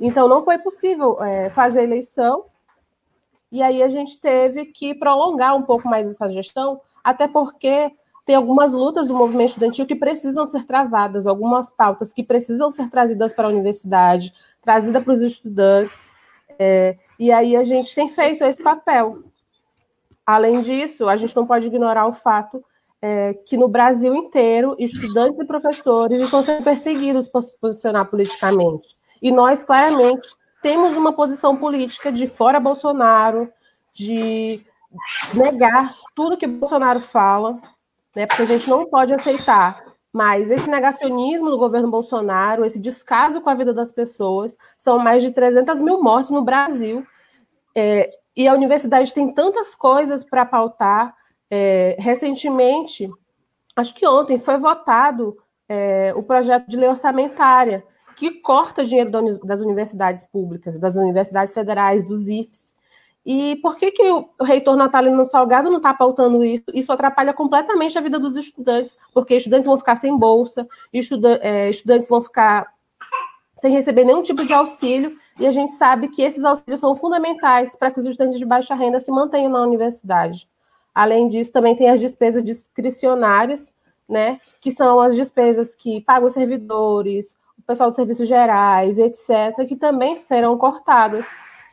Então, 0.00 0.26
não 0.26 0.42
foi 0.42 0.56
possível 0.56 1.22
é, 1.22 1.50
fazer 1.50 1.82
eleição, 1.82 2.46
e 3.52 3.62
aí 3.62 3.82
a 3.82 3.88
gente 3.88 4.18
teve 4.18 4.64
que 4.64 4.94
prolongar 4.94 5.54
um 5.54 5.62
pouco 5.62 5.86
mais 5.86 6.08
essa 6.08 6.26
gestão, 6.30 6.80
até 7.04 7.28
porque 7.28 7.92
tem 8.24 8.34
algumas 8.34 8.72
lutas 8.72 9.08
do 9.08 9.14
movimento 9.14 9.50
estudantil 9.50 9.86
que 9.86 9.94
precisam 9.94 10.46
ser 10.46 10.64
travadas, 10.64 11.26
algumas 11.26 11.68
pautas 11.68 12.14
que 12.14 12.22
precisam 12.22 12.72
ser 12.72 12.88
trazidas 12.88 13.30
para 13.32 13.46
a 13.46 13.50
universidade, 13.50 14.32
trazidas 14.62 15.04
para 15.04 15.12
os 15.12 15.20
estudantes. 15.20 16.14
É, 16.58 16.96
e 17.18 17.30
aí 17.30 17.54
a 17.54 17.62
gente 17.62 17.94
tem 17.94 18.08
feito 18.08 18.42
esse 18.42 18.62
papel. 18.62 19.22
Além 20.24 20.62
disso, 20.62 21.06
a 21.06 21.16
gente 21.16 21.36
não 21.36 21.46
pode 21.46 21.66
ignorar 21.66 22.06
o 22.06 22.12
fato 22.12 22.64
é, 23.02 23.34
que 23.34 23.56
no 23.58 23.68
Brasil 23.68 24.14
inteiro, 24.14 24.76
estudantes 24.78 25.38
e 25.38 25.44
professores 25.44 26.22
estão 26.22 26.42
sendo 26.42 26.62
perseguidos 26.64 27.28
por 27.28 27.42
se 27.42 27.58
posicionar 27.58 28.06
politicamente. 28.06 28.96
E 29.20 29.30
nós, 29.30 29.62
claramente, 29.62 30.28
temos 30.62 30.96
uma 30.96 31.12
posição 31.12 31.56
política 31.56 32.12
de 32.12 32.26
fora 32.26 32.60
Bolsonaro, 32.60 33.52
de 33.92 34.64
negar 35.34 35.92
tudo 36.14 36.36
que 36.36 36.46
Bolsonaro 36.46 37.00
fala, 37.00 37.60
né? 38.14 38.26
Porque 38.26 38.42
a 38.42 38.46
gente 38.46 38.70
não 38.70 38.86
pode 38.86 39.14
aceitar 39.14 39.84
mais 40.12 40.50
esse 40.50 40.68
negacionismo 40.68 41.50
do 41.50 41.58
governo 41.58 41.90
Bolsonaro, 41.90 42.64
esse 42.64 42.78
descaso 42.78 43.40
com 43.40 43.48
a 43.48 43.54
vida 43.54 43.72
das 43.72 43.90
pessoas. 43.90 44.56
São 44.76 44.98
mais 44.98 45.22
de 45.22 45.30
300 45.30 45.80
mil 45.80 46.02
mortes 46.02 46.30
no 46.30 46.42
Brasil. 46.42 47.04
É, 47.74 48.10
e 48.36 48.46
a 48.46 48.54
universidade 48.54 49.12
tem 49.12 49.32
tantas 49.32 49.74
coisas 49.74 50.22
para 50.22 50.44
pautar. 50.44 51.14
É, 51.50 51.96
recentemente, 51.98 53.10
acho 53.74 53.94
que 53.94 54.06
ontem, 54.06 54.38
foi 54.38 54.58
votado 54.58 55.36
é, 55.68 56.12
o 56.14 56.22
projeto 56.22 56.68
de 56.68 56.76
lei 56.76 56.88
orçamentária, 56.88 57.84
que 58.22 58.40
corta 58.40 58.84
dinheiro 58.84 59.10
das 59.42 59.60
universidades 59.60 60.22
públicas, 60.22 60.78
das 60.78 60.94
universidades 60.94 61.52
federais, 61.52 62.04
dos 62.04 62.28
IFES. 62.28 62.72
E 63.26 63.56
por 63.56 63.76
que, 63.76 63.90
que 63.90 64.00
o 64.00 64.28
reitor 64.40 64.76
Natalino 64.76 65.26
Salgado 65.26 65.68
não 65.68 65.78
está 65.78 65.92
pautando 65.92 66.44
isso? 66.44 66.66
Isso 66.72 66.92
atrapalha 66.92 67.34
completamente 67.34 67.98
a 67.98 68.00
vida 68.00 68.20
dos 68.20 68.36
estudantes, 68.36 68.96
porque 69.12 69.34
estudantes 69.34 69.66
vão 69.66 69.76
ficar 69.76 69.96
sem 69.96 70.16
bolsa, 70.16 70.68
estuda 70.92 71.40
é, 71.42 71.68
estudantes 71.68 72.08
vão 72.08 72.22
ficar 72.22 72.72
sem 73.60 73.72
receber 73.72 74.04
nenhum 74.04 74.22
tipo 74.22 74.46
de 74.46 74.52
auxílio, 74.52 75.18
e 75.40 75.44
a 75.44 75.50
gente 75.50 75.72
sabe 75.72 76.06
que 76.06 76.22
esses 76.22 76.44
auxílios 76.44 76.78
são 76.78 76.94
fundamentais 76.94 77.74
para 77.74 77.90
que 77.90 77.98
os 77.98 78.06
estudantes 78.06 78.38
de 78.38 78.44
baixa 78.44 78.76
renda 78.76 79.00
se 79.00 79.10
mantenham 79.10 79.50
na 79.50 79.62
universidade. 79.62 80.48
Além 80.94 81.28
disso, 81.28 81.50
também 81.50 81.74
tem 81.74 81.90
as 81.90 81.98
despesas 81.98 82.44
discricionárias, 82.44 83.74
né, 84.08 84.38
que 84.60 84.70
são 84.70 85.00
as 85.00 85.16
despesas 85.16 85.74
que 85.74 86.00
pagam 86.02 86.28
os 86.28 86.34
servidores, 86.34 87.36
o 87.62 87.66
pessoal 87.66 87.90
dos 87.90 87.96
serviços 87.96 88.28
gerais, 88.28 88.98
etc., 88.98 89.66
que 89.66 89.76
também 89.76 90.18
serão 90.18 90.58
cortadas. 90.58 91.26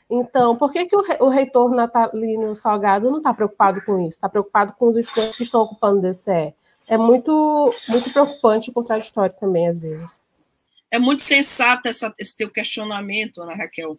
Então, 0.10 0.56
por 0.56 0.72
que, 0.72 0.86
que 0.86 0.96
o, 0.96 1.30
reitor 1.30 1.72
Natalino 1.72 2.56
Salgado 2.56 3.10
não 3.10 3.18
está 3.18 3.34
preocupado 3.34 3.82
com 3.82 4.00
isso? 4.02 4.18
Está 4.18 4.30
preocupado 4.30 4.74
com 4.74 4.88
os 4.88 4.98
estudantes 4.98 5.36
que 5.36 5.44
estão 5.44 5.62
ocupando 5.62 6.00
o 6.00 6.02
DCE? 6.02 6.54
É 6.88 6.98
muito, 6.98 7.76
muito 7.88 8.12
preocupante 8.12 8.70
e 8.70 8.74
contraditório 8.74 9.36
também, 9.40 9.68
às 9.68 9.80
vezes. 9.80 10.22
É 10.90 10.98
muito 10.98 11.22
sensato 11.22 11.88
essa, 11.88 12.14
esse 12.18 12.36
teu 12.36 12.50
questionamento, 12.50 13.42
Ana 13.42 13.56
Raquel. 13.56 13.98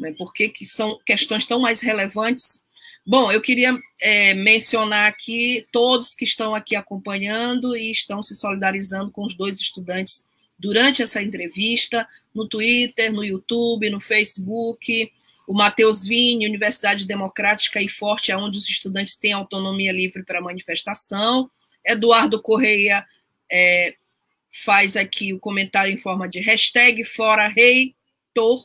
Né? 0.00 0.12
Por 0.16 0.32
que, 0.32 0.48
que 0.48 0.64
são 0.64 0.98
questões 1.04 1.44
tão 1.44 1.60
mais 1.60 1.82
relevantes? 1.82 2.64
Bom, 3.06 3.30
eu 3.30 3.42
queria 3.42 3.76
é, 4.00 4.32
mencionar 4.32 5.08
aqui 5.08 5.66
todos 5.70 6.14
que 6.14 6.24
estão 6.24 6.54
aqui 6.54 6.74
acompanhando 6.76 7.76
e 7.76 7.90
estão 7.90 8.22
se 8.22 8.34
solidarizando 8.34 9.10
com 9.10 9.26
os 9.26 9.36
dois 9.36 9.60
estudantes 9.60 10.24
durante 10.62 11.02
essa 11.02 11.20
entrevista, 11.20 12.06
no 12.32 12.48
Twitter, 12.48 13.12
no 13.12 13.24
YouTube, 13.24 13.90
no 13.90 14.00
Facebook, 14.00 15.12
o 15.44 15.52
Matheus 15.52 16.06
Vini, 16.06 16.46
Universidade 16.46 17.04
Democrática 17.04 17.82
e 17.82 17.88
Forte, 17.88 18.30
é 18.30 18.36
onde 18.36 18.58
os 18.58 18.68
estudantes 18.68 19.16
têm 19.16 19.32
autonomia 19.32 19.90
livre 19.90 20.22
para 20.22 20.40
manifestação. 20.40 21.50
Eduardo 21.84 22.40
Correia 22.40 23.04
é, 23.50 23.96
faz 24.64 24.96
aqui 24.96 25.32
o 25.32 25.40
comentário 25.40 25.92
em 25.92 25.98
forma 25.98 26.28
de 26.28 26.38
hashtag 26.38 27.02
fora 27.02 27.48
reitor. 27.48 28.64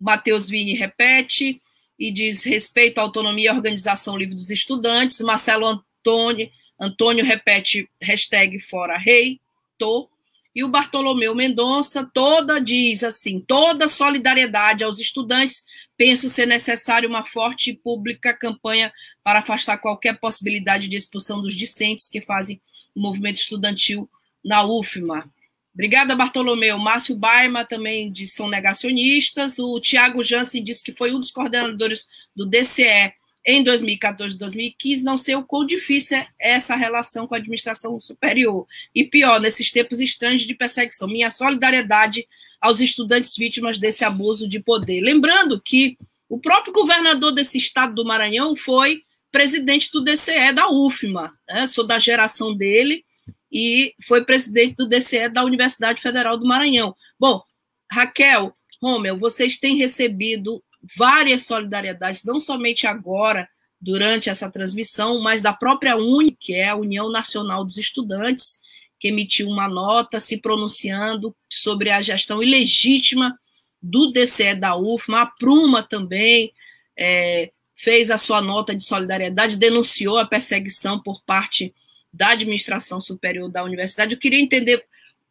Matheus 0.00 0.48
Vini 0.48 0.74
repete 0.74 1.60
e 1.98 2.12
diz 2.12 2.44
respeito 2.44 2.98
à 2.98 3.02
autonomia 3.02 3.50
e 3.50 3.52
organização 3.52 4.16
livre 4.16 4.36
dos 4.36 4.50
estudantes. 4.50 5.20
Marcelo 5.20 5.66
Antônio, 5.66 6.48
Antônio 6.78 7.24
repete 7.24 7.90
hashtag 8.00 8.60
fora 8.60 8.96
reitor. 8.96 10.13
E 10.54 10.62
o 10.62 10.68
Bartolomeu 10.68 11.34
Mendonça 11.34 12.08
toda 12.14 12.60
diz 12.60 13.02
assim: 13.02 13.40
toda 13.40 13.88
solidariedade 13.88 14.84
aos 14.84 15.00
estudantes. 15.00 15.64
Penso 15.96 16.28
ser 16.28 16.46
necessário 16.46 17.08
uma 17.08 17.24
forte 17.24 17.70
e 17.70 17.76
pública 17.76 18.32
campanha 18.32 18.92
para 19.22 19.40
afastar 19.40 19.78
qualquer 19.78 20.18
possibilidade 20.18 20.88
de 20.88 20.96
expulsão 20.96 21.40
dos 21.40 21.54
discentes 21.54 22.08
que 22.08 22.20
fazem 22.20 22.60
o 22.94 23.00
movimento 23.00 23.36
estudantil 23.36 24.08
na 24.44 24.64
UFMA. 24.64 25.28
Obrigada, 25.72 26.14
Bartolomeu. 26.14 26.78
Márcio 26.78 27.16
Baima 27.16 27.64
também 27.64 28.12
diz 28.12 28.32
são 28.32 28.48
negacionistas. 28.48 29.58
O 29.58 29.80
Tiago 29.80 30.22
Jansen 30.22 30.62
disse 30.62 30.84
que 30.84 30.92
foi 30.92 31.12
um 31.12 31.18
dos 31.18 31.32
coordenadores 31.32 32.06
do 32.34 32.46
DCE 32.46 33.12
em 33.46 33.62
2014 33.62 34.38
2015, 34.38 35.04
não 35.04 35.18
sei 35.18 35.34
o 35.34 35.44
quão 35.44 35.66
difícil 35.66 36.16
é 36.16 36.28
essa 36.38 36.74
relação 36.74 37.26
com 37.26 37.34
a 37.34 37.38
administração 37.38 38.00
superior. 38.00 38.66
E 38.94 39.04
pior, 39.04 39.38
nesses 39.38 39.70
tempos 39.70 40.00
estranhos 40.00 40.42
de 40.42 40.54
perseguição. 40.54 41.06
Minha 41.06 41.30
solidariedade 41.30 42.26
aos 42.60 42.80
estudantes 42.80 43.36
vítimas 43.36 43.78
desse 43.78 44.04
abuso 44.04 44.48
de 44.48 44.58
poder. 44.60 45.02
Lembrando 45.02 45.60
que 45.60 45.98
o 46.28 46.40
próprio 46.40 46.72
governador 46.72 47.32
desse 47.32 47.58
estado 47.58 47.94
do 47.94 48.04
Maranhão 48.04 48.56
foi 48.56 49.02
presidente 49.30 49.90
do 49.92 50.00
DCE 50.00 50.52
da 50.54 50.70
UFMA, 50.70 51.30
né? 51.46 51.66
sou 51.66 51.86
da 51.86 51.98
geração 51.98 52.56
dele, 52.56 53.04
e 53.52 53.94
foi 54.02 54.24
presidente 54.24 54.76
do 54.76 54.88
DCE 54.88 55.28
da 55.28 55.44
Universidade 55.44 56.00
Federal 56.00 56.38
do 56.38 56.46
Maranhão. 56.46 56.96
Bom, 57.20 57.42
Raquel, 57.90 58.54
Romeu, 58.80 59.16
vocês 59.16 59.58
têm 59.58 59.76
recebido 59.76 60.63
várias 60.96 61.46
solidariedades, 61.46 62.24
não 62.24 62.40
somente 62.40 62.86
agora, 62.86 63.48
durante 63.80 64.30
essa 64.30 64.50
transmissão, 64.50 65.20
mas 65.20 65.42
da 65.42 65.52
própria 65.52 65.96
UNE, 65.96 66.36
que 66.38 66.54
é 66.54 66.68
a 66.68 66.76
União 66.76 67.10
Nacional 67.10 67.64
dos 67.64 67.76
Estudantes, 67.76 68.60
que 68.98 69.08
emitiu 69.08 69.46
uma 69.48 69.68
nota 69.68 70.18
se 70.18 70.38
pronunciando 70.38 71.36
sobre 71.50 71.90
a 71.90 72.00
gestão 72.00 72.42
ilegítima 72.42 73.38
do 73.82 74.10
DCE 74.10 74.54
da 74.54 74.74
UFMA, 74.74 75.20
a 75.20 75.26
Pruma 75.26 75.82
também 75.82 76.50
é, 76.98 77.52
fez 77.74 78.10
a 78.10 78.16
sua 78.16 78.40
nota 78.40 78.74
de 78.74 78.82
solidariedade, 78.82 79.58
denunciou 79.58 80.16
a 80.16 80.24
perseguição 80.24 80.98
por 80.98 81.22
parte 81.22 81.74
da 82.10 82.30
administração 82.30 82.98
superior 83.00 83.50
da 83.50 83.62
universidade. 83.62 84.14
Eu 84.14 84.20
queria 84.20 84.40
entender, 84.40 84.82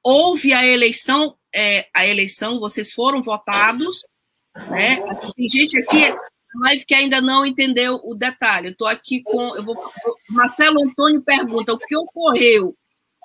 houve 0.03 0.53
a 0.53 0.63
eleição, 0.63 1.35
é, 1.51 1.87
a 1.91 2.05
eleição, 2.05 2.59
vocês 2.59 2.93
foram 2.93 3.23
votados, 3.23 4.05
né? 4.69 4.97
Tem 5.35 5.49
gente 5.49 5.79
aqui 5.79 6.09
na 6.53 6.67
live 6.67 6.85
que 6.85 6.93
ainda 6.93 7.19
não 7.19 7.45
entendeu 7.45 7.99
o 8.03 8.13
detalhe. 8.13 8.69
Estou 8.69 8.87
aqui 8.87 9.21
com, 9.23 9.55
eu 9.55 9.63
vou, 9.63 9.75
Marcelo 10.29 10.83
Antônio 10.83 11.21
pergunta 11.21 11.73
o 11.73 11.79
que 11.79 11.95
ocorreu. 11.95 12.75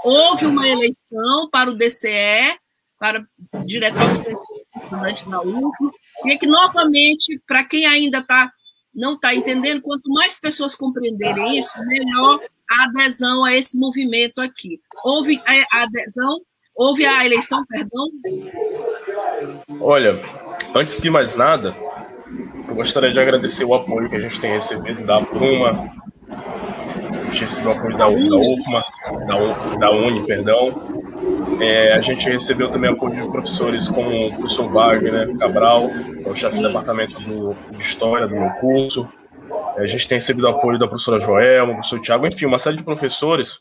Houve 0.05 0.47
uma 0.47 0.67
eleição 0.67 1.49
para 1.51 1.71
o 1.71 1.75
DCE, 1.75 2.57
para 2.99 3.21
o 3.53 3.67
diretor 3.67 4.01
estudante 4.77 5.29
da 5.29 5.41
UFO. 5.41 5.93
Queria 6.23 6.39
que, 6.39 6.47
novamente, 6.47 7.41
para 7.47 7.65
quem 7.65 7.85
ainda 7.87 8.23
tá, 8.23 8.51
não 8.95 9.15
está 9.15 9.35
entendendo, 9.35 9.83
quanto 9.83 10.09
mais 10.11 10.41
pessoas 10.41 10.75
compreenderem 10.75 11.59
isso, 11.59 11.73
melhor 11.87 12.41
a 12.71 12.85
adesão 12.85 13.45
a 13.45 13.55
esse 13.55 13.79
movimento 13.79 14.41
aqui. 14.41 14.81
Houve 15.05 15.41
a 15.47 15.83
adesão, 15.83 16.41
houve 16.75 17.05
a 17.05 17.25
eleição, 17.25 17.65
perdão? 17.67 18.09
Olha, 19.81 20.15
antes 20.75 21.01
de 21.01 21.11
mais 21.11 21.37
nada, 21.37 21.75
eu 22.69 22.75
gostaria 22.75 23.13
de 23.13 23.19
agradecer 23.19 23.65
o 23.65 23.75
apoio 23.75 24.09
que 24.09 24.17
a 24.17 24.21
gente 24.21 24.41
tem 24.41 24.53
recebido 24.53 25.05
da 25.05 25.21
Pruma, 25.21 25.91
a 26.29 27.25
gente 27.31 27.41
recebeu 27.41 27.73
o 27.73 27.75
apoio 27.75 27.97
da, 27.97 28.05
da 28.05 28.09
UFMA, 28.09 28.85
da, 29.27 29.77
da 29.79 29.91
UNI, 29.91 30.27
perdão, 30.27 31.09
é, 31.61 31.93
a 31.93 32.01
gente 32.01 32.29
recebeu 32.29 32.71
também 32.71 32.91
apoio 32.91 33.15
de 33.15 33.31
professores 33.31 33.89
como 33.89 34.09
o 34.09 34.37
professor 34.37 34.71
Wagner 34.71 35.37
Cabral, 35.39 35.89
que 35.89 36.29
é 36.29 36.31
o 36.31 36.35
chefe 36.35 36.57
do 36.57 36.67
departamento 36.67 37.21
do, 37.21 37.55
de 37.71 37.81
História 37.81 38.27
do 38.27 38.35
meu 38.35 38.51
curso. 38.61 39.09
É, 39.77 39.83
a 39.83 39.87
gente 39.87 40.09
tem 40.09 40.17
recebido 40.17 40.49
apoio 40.49 40.79
da 40.79 40.87
professora 40.87 41.21
Joelma, 41.21 41.73
do 41.73 41.77
professor 41.77 42.01
Tiago, 42.01 42.27
enfim, 42.27 42.47
uma 42.47 42.59
série 42.59 42.77
de 42.77 42.85
professores 42.85 43.59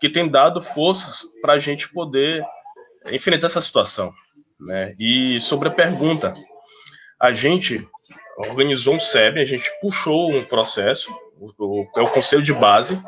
que 0.00 0.08
têm 0.08 0.28
dado 0.28 0.62
forças 0.62 1.22
para 1.42 1.54
a 1.54 1.58
gente 1.58 1.92
poder 1.92 2.44
enfrentar 3.12 3.48
essa 3.48 3.60
situação. 3.60 4.12
Né? 4.60 4.92
E 4.98 5.40
sobre 5.40 5.68
a 5.68 5.72
pergunta, 5.72 6.34
a 7.20 7.32
gente 7.32 7.86
organizou 8.36 8.94
um 8.94 9.00
SEB, 9.00 9.40
a 9.40 9.44
gente 9.44 9.70
puxou 9.80 10.32
um 10.32 10.44
processo, 10.44 11.14
o, 11.38 11.86
é 11.96 12.02
o 12.02 12.10
Conselho 12.10 12.42
de 12.42 12.52
Base, 12.52 13.00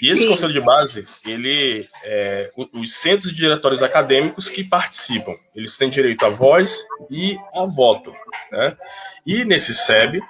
e 0.00 0.10
esse 0.10 0.22
Sim. 0.22 0.28
conselho 0.28 0.52
de 0.52 0.60
base, 0.60 1.06
ele, 1.24 1.88
é, 2.04 2.50
os 2.72 2.94
centros 2.94 3.30
de 3.30 3.36
diretórios 3.36 3.82
acadêmicos 3.82 4.48
que 4.50 4.62
participam, 4.62 5.32
eles 5.54 5.76
têm 5.78 5.88
direito 5.88 6.24
à 6.26 6.28
voz 6.28 6.84
e 7.10 7.38
a 7.54 7.64
voto. 7.64 8.14
Né? 8.52 8.76
E 9.24 9.44
nesse 9.44 9.74
SEB 9.74 10.20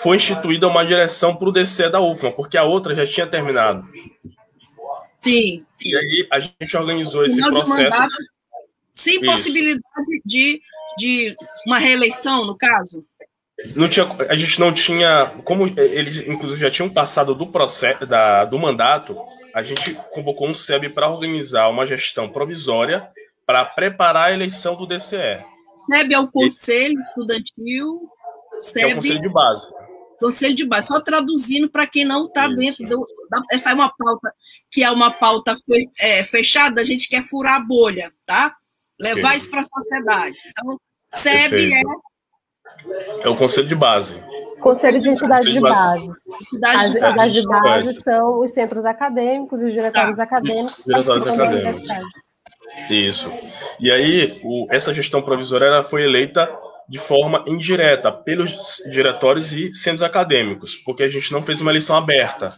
foi 0.00 0.16
instituída 0.16 0.66
uma 0.66 0.84
direção 0.84 1.36
para 1.36 1.48
o 1.48 1.52
DC 1.52 1.90
da 1.90 2.00
UFMA, 2.00 2.32
porque 2.32 2.56
a 2.56 2.64
outra 2.64 2.94
já 2.94 3.06
tinha 3.06 3.26
terminado. 3.26 3.86
Sim. 5.18 5.64
E 5.84 5.96
aí 5.96 6.28
a 6.30 6.40
gente 6.40 6.76
organizou 6.76 7.24
esse 7.24 7.40
processo. 7.40 8.00
Mandato, 8.00 8.14
sem 8.92 9.16
Isso. 9.16 9.24
possibilidade 9.24 10.22
de, 10.24 10.60
de 10.98 11.34
uma 11.66 11.78
reeleição, 11.78 12.44
no 12.44 12.56
caso? 12.56 13.04
não 13.76 13.88
tinha, 13.88 14.06
a 14.28 14.36
gente 14.36 14.58
não 14.58 14.72
tinha, 14.72 15.32
como 15.44 15.66
eles 15.78 16.16
inclusive 16.26 16.60
já 16.60 16.70
tinham 16.70 16.90
passado 16.90 17.34
do 17.34 17.46
processo 17.46 18.06
da, 18.06 18.44
do 18.44 18.58
mandato, 18.58 19.16
a 19.54 19.62
gente 19.62 19.94
convocou 20.10 20.48
um 20.48 20.54
SEB 20.54 20.88
para 20.88 21.08
organizar 21.08 21.68
uma 21.68 21.86
gestão 21.86 22.28
provisória 22.28 23.06
para 23.46 23.64
preparar 23.64 24.30
a 24.30 24.32
eleição 24.32 24.76
do 24.76 24.86
DCE. 24.86 25.44
SEB 25.90 26.12
é 26.12 26.18
o 26.18 26.30
Conselho 26.30 27.00
Estudantil, 27.00 28.08
SEB, 28.60 28.82
é 28.82 28.92
o 28.92 28.94
Conselho 28.96 29.20
de 29.20 29.28
Base. 29.28 29.74
Conselho 30.18 30.54
de 30.54 30.64
Base, 30.64 30.88
só 30.88 31.00
traduzindo 31.00 31.68
para 31.70 31.86
quem 31.86 32.04
não 32.04 32.26
está 32.26 32.48
dentro 32.48 32.86
do. 32.86 33.06
Da, 33.30 33.42
essa 33.50 33.70
é 33.70 33.74
uma 33.74 33.92
pauta 33.96 34.32
que 34.70 34.82
é 34.82 34.90
uma 34.90 35.10
pauta 35.10 35.56
é, 35.98 36.22
fechada, 36.24 36.80
a 36.80 36.84
gente 36.84 37.08
quer 37.08 37.24
furar 37.24 37.56
a 37.56 37.60
bolha, 37.64 38.12
tá? 38.24 38.56
Levar 39.00 39.36
isso 39.36 39.50
para 39.50 39.60
a 39.60 39.64
sociedade. 39.64 40.38
Então, 40.50 40.78
SEB 41.14 41.72
é 41.72 41.82
é 43.22 43.28
o 43.28 43.36
conselho 43.36 43.68
de 43.68 43.74
base. 43.74 44.22
Conselho 44.60 45.00
de 45.00 45.08
entidades 45.08 45.52
de 45.52 45.60
base. 45.60 46.10
As 46.64 46.84
entidades 46.90 47.32
de 47.32 47.42
base 47.42 48.00
são 48.00 48.40
os 48.40 48.50
centros 48.52 48.86
acadêmicos 48.86 49.60
e 49.60 49.66
os 49.66 49.72
diretórios 49.72 50.16
tá. 50.16 50.22
acadêmicos. 50.22 50.84
Diretórios 50.86 51.26
acadêmicos. 51.26 51.88
Isso. 52.88 53.30
E 53.80 53.90
aí, 53.90 54.40
o, 54.44 54.66
essa 54.70 54.94
gestão 54.94 55.20
provisória 55.20 55.66
ela 55.66 55.82
foi 55.82 56.04
eleita 56.04 56.48
de 56.88 56.98
forma 56.98 57.44
indireta 57.46 58.12
pelos 58.12 58.82
diretórios 58.90 59.52
e 59.52 59.74
centros 59.74 60.02
acadêmicos, 60.02 60.76
porque 60.76 61.02
a 61.02 61.08
gente 61.08 61.32
não 61.32 61.42
fez 61.42 61.60
uma 61.60 61.70
eleição 61.70 61.96
aberta. 61.96 62.54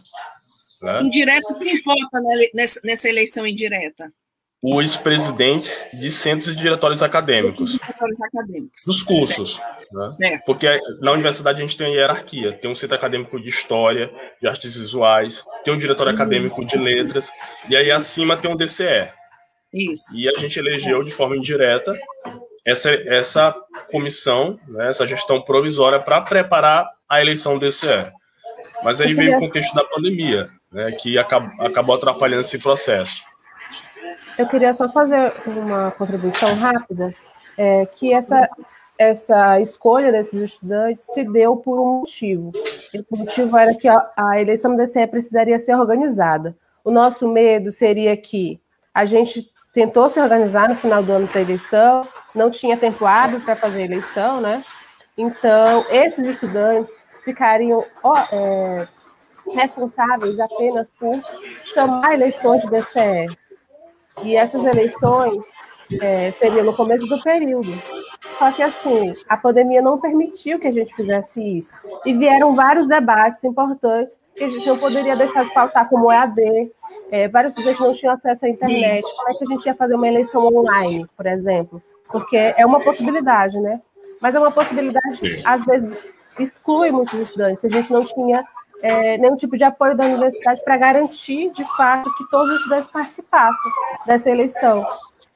Né? 0.81 1.01
Indireta, 1.03 1.53
quem 1.55 1.81
vota 1.81 2.19
nessa 2.83 3.09
eleição 3.09 3.47
indireta? 3.47 4.11
Os 4.73 4.95
presidentes 4.95 5.85
de 5.93 6.09
centros 6.09 6.49
e 6.49 6.55
diretórios 6.55 7.03
acadêmicos. 7.03 7.73
Diretórios 7.73 8.21
acadêmicos. 8.21 8.81
Dos 8.85 9.03
cursos. 9.03 9.61
Né? 9.91 10.33
É. 10.33 10.37
Porque 10.39 10.67
na 11.01 11.11
universidade 11.11 11.59
a 11.59 11.61
gente 11.61 11.77
tem 11.77 11.87
a 11.87 11.89
hierarquia. 11.89 12.53
Tem 12.53 12.69
um 12.69 12.75
centro 12.75 12.95
acadêmico 12.95 13.39
de 13.39 13.49
história, 13.49 14.11
de 14.41 14.47
artes 14.47 14.75
visuais, 14.75 15.45
tem 15.63 15.73
um 15.73 15.77
diretório 15.77 16.11
uhum. 16.11 16.15
acadêmico 16.15 16.65
de 16.65 16.77
letras, 16.77 17.31
e 17.69 17.75
aí 17.75 17.91
acima 17.91 18.35
tem 18.35 18.51
um 18.51 18.55
DCE. 18.55 19.09
Isso. 19.73 20.17
E 20.17 20.27
a 20.27 20.39
gente 20.39 20.57
elegeu 20.57 21.03
de 21.03 21.11
forma 21.11 21.35
indireta 21.35 21.93
essa, 22.65 22.89
essa 22.89 23.55
comissão, 23.91 24.59
né, 24.67 24.89
essa 24.89 25.05
gestão 25.05 25.41
provisória 25.41 25.99
para 25.99 26.21
preparar 26.21 26.89
a 27.07 27.21
eleição 27.21 27.57
do 27.57 27.65
DCE. 27.65 28.11
Mas 28.83 28.99
aí 28.99 29.13
veio 29.13 29.37
o 29.37 29.39
contexto 29.39 29.73
da 29.75 29.83
pandemia, 29.83 30.49
né, 30.71 30.91
que 30.93 31.17
acabou, 31.17 31.65
acabou 31.65 31.95
atrapalhando 31.95 32.41
esse 32.41 32.57
processo. 32.57 33.21
Eu 34.37 34.47
queria 34.47 34.73
só 34.73 34.89
fazer 34.89 35.33
uma 35.45 35.91
contribuição 35.91 36.53
rápida, 36.55 37.13
é, 37.57 37.85
que 37.85 38.13
essa, 38.13 38.49
essa 38.97 39.59
escolha 39.59 40.11
desses 40.11 40.41
estudantes 40.41 41.05
se 41.05 41.23
deu 41.23 41.55
por 41.57 41.79
um 41.79 41.99
motivo. 41.99 42.51
Esse 42.93 43.05
motivo 43.11 43.57
era 43.57 43.73
que 43.73 43.87
a, 43.87 44.11
a 44.15 44.41
eleição 44.41 44.75
do 44.75 44.77
DCE 44.77 45.07
precisaria 45.07 45.57
ser 45.57 45.75
organizada. 45.75 46.55
O 46.83 46.91
nosso 46.91 47.27
medo 47.27 47.71
seria 47.71 48.15
que 48.17 48.59
a 48.93 49.05
gente 49.05 49.49
tentou 49.73 50.09
se 50.09 50.19
organizar 50.19 50.69
no 50.69 50.75
final 50.75 51.01
do 51.01 51.11
ano 51.11 51.27
da 51.27 51.41
eleição, 51.41 52.07
não 52.33 52.49
tinha 52.49 52.77
tempo 52.77 53.05
hábil 53.05 53.41
para 53.41 53.55
fazer 53.55 53.81
a 53.81 53.85
eleição, 53.85 54.39
né? 54.39 54.63
Então, 55.17 55.85
esses 55.89 56.27
estudantes 56.27 57.07
ficariam 57.23 57.85
é, 58.31 58.87
responsáveis 59.53 60.39
apenas 60.39 60.89
por 60.99 61.13
chamar 61.63 62.13
eleições 62.13 62.63
de 62.63 62.69
DCE. 62.69 63.44
E 64.23 64.35
essas 64.35 64.63
eleições 64.63 65.37
é, 66.01 66.31
seriam 66.31 66.63
no 66.63 66.73
começo 66.73 67.05
do 67.07 67.21
período. 67.21 67.71
Só 68.39 68.51
que, 68.51 68.61
assim, 68.61 69.13
a 69.29 69.37
pandemia 69.37 69.81
não 69.81 69.99
permitiu 69.99 70.59
que 70.59 70.67
a 70.67 70.71
gente 70.71 70.93
fizesse 70.93 71.41
isso. 71.41 71.73
E 72.05 72.13
vieram 72.13 72.55
vários 72.55 72.87
debates 72.87 73.43
importantes 73.43 74.19
que 74.35 74.43
a 74.43 74.49
gente 74.49 74.67
não 74.67 74.77
poderia 74.77 75.15
deixar 75.15 75.43
de 75.43 75.53
pautar, 75.53 75.87
como 75.87 76.11
EAD. 76.11 76.71
É, 77.11 77.27
vários 77.27 77.53
estudantes 77.53 77.79
não 77.79 77.93
tinham 77.93 78.13
acesso 78.13 78.45
à 78.45 78.49
internet. 78.49 79.01
Como 79.01 79.29
é 79.29 79.33
que 79.33 79.43
a 79.43 79.47
gente 79.47 79.65
ia 79.65 79.73
fazer 79.73 79.95
uma 79.95 80.07
eleição 80.07 80.45
online, 80.45 81.07
por 81.15 81.25
exemplo? 81.25 81.81
Porque 82.09 82.35
é 82.35 82.65
uma 82.65 82.79
possibilidade, 82.83 83.59
né? 83.59 83.81
Mas 84.19 84.33
é 84.33 84.39
uma 84.39 84.51
possibilidade, 84.51 85.43
às 85.45 85.63
vezes, 85.65 85.97
exclui 86.39 86.91
muitos 86.91 87.19
estudantes. 87.19 87.65
A 87.65 87.69
gente 87.69 87.91
não 87.91 88.05
tinha 88.05 88.39
é, 88.81 89.17
nenhum 89.17 89.35
tipo 89.35 89.57
de 89.57 89.63
apoio 89.63 89.95
da 89.95 90.05
universidade 90.05 90.63
para 90.63 90.77
garantir, 90.77 91.51
de 91.51 91.63
fato, 91.75 92.13
que 92.15 92.29
todos 92.29 92.53
os 92.53 92.59
estudantes 92.59 92.87
participassem 92.87 93.71
dessa 94.05 94.29
eleição. 94.29 94.85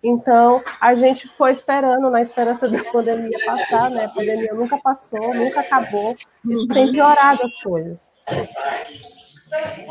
Então, 0.01 0.63
a 0.79 0.95
gente 0.95 1.27
foi 1.29 1.51
esperando, 1.51 2.09
na 2.09 2.21
esperança 2.21 2.69
da 2.69 2.81
pandemia 2.85 3.38
passar, 3.45 3.89
né? 3.91 4.05
A 4.05 4.09
pandemia 4.09 4.53
nunca 4.53 4.77
passou, 4.77 5.33
nunca 5.33 5.59
acabou. 5.59 6.15
Isso 6.45 6.67
tem 6.67 6.91
piorado 6.91 7.43
as 7.43 7.62
coisas. 7.62 8.13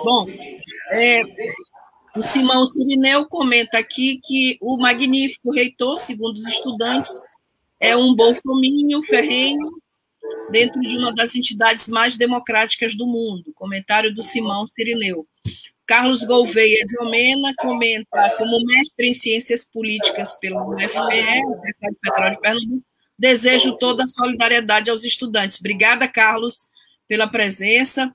Bom, 0.02 0.24
é, 0.92 1.22
o 2.16 2.22
Simão 2.22 2.64
Sirineu 2.64 3.26
comenta 3.26 3.78
aqui 3.78 4.20
que 4.24 4.56
o 4.62 4.78
magnífico 4.78 5.52
reitor, 5.52 5.98
segundo 5.98 6.36
os 6.36 6.46
estudantes, 6.46 7.12
é 7.78 7.96
um 7.96 8.14
bolsominho 8.14 9.02
ferrenho 9.02 9.78
dentro 10.50 10.80
de 10.80 10.96
uma 10.96 11.14
das 11.14 11.34
entidades 11.34 11.88
mais 11.88 12.16
democráticas 12.16 12.94
do 12.94 13.06
mundo. 13.06 13.52
Comentário 13.54 14.14
do 14.14 14.22
Simão 14.22 14.66
Sirineu. 14.66 15.26
Carlos 15.86 16.22
Gouveia 16.22 16.84
de 16.86 16.98
Omena 17.00 17.54
comenta 17.56 18.36
como 18.38 18.64
mestre 18.66 19.08
em 19.08 19.14
ciências 19.14 19.64
políticas 19.64 20.38
pela 20.38 20.62
UFPE, 20.62 21.44
Universidade 21.46 21.96
Federal 22.04 22.30
de 22.30 22.40
Pernambuco, 22.40 22.88
Desejo 23.18 23.76
toda 23.78 24.04
a 24.04 24.08
solidariedade 24.08 24.90
aos 24.90 25.02
estudantes. 25.02 25.58
Obrigada, 25.58 26.06
Carlos, 26.06 26.68
pela 27.08 27.26
presença. 27.26 28.14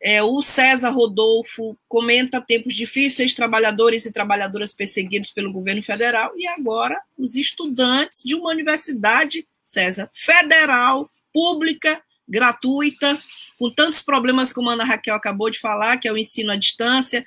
É, 0.00 0.22
o 0.22 0.40
César 0.40 0.90
Rodolfo 0.90 1.76
comenta 1.86 2.40
tempos 2.40 2.74
difíceis, 2.74 3.34
trabalhadores 3.34 4.06
e 4.06 4.12
trabalhadoras 4.12 4.72
perseguidos 4.72 5.30
pelo 5.30 5.52
governo 5.52 5.82
federal, 5.82 6.32
e 6.36 6.46
agora 6.46 6.98
os 7.18 7.34
estudantes 7.34 8.22
de 8.24 8.34
uma 8.34 8.50
universidade, 8.50 9.46
César, 9.62 10.08
federal, 10.14 11.10
pública, 11.32 12.02
gratuita, 12.28 13.18
com 13.58 13.70
tantos 13.70 14.02
problemas 14.02 14.52
como 14.52 14.70
a 14.70 14.74
Ana 14.74 14.84
Raquel 14.84 15.14
acabou 15.14 15.50
de 15.50 15.58
falar, 15.58 15.96
que 15.96 16.06
é 16.06 16.12
o 16.12 16.18
ensino 16.18 16.52
à 16.52 16.56
distância, 16.56 17.24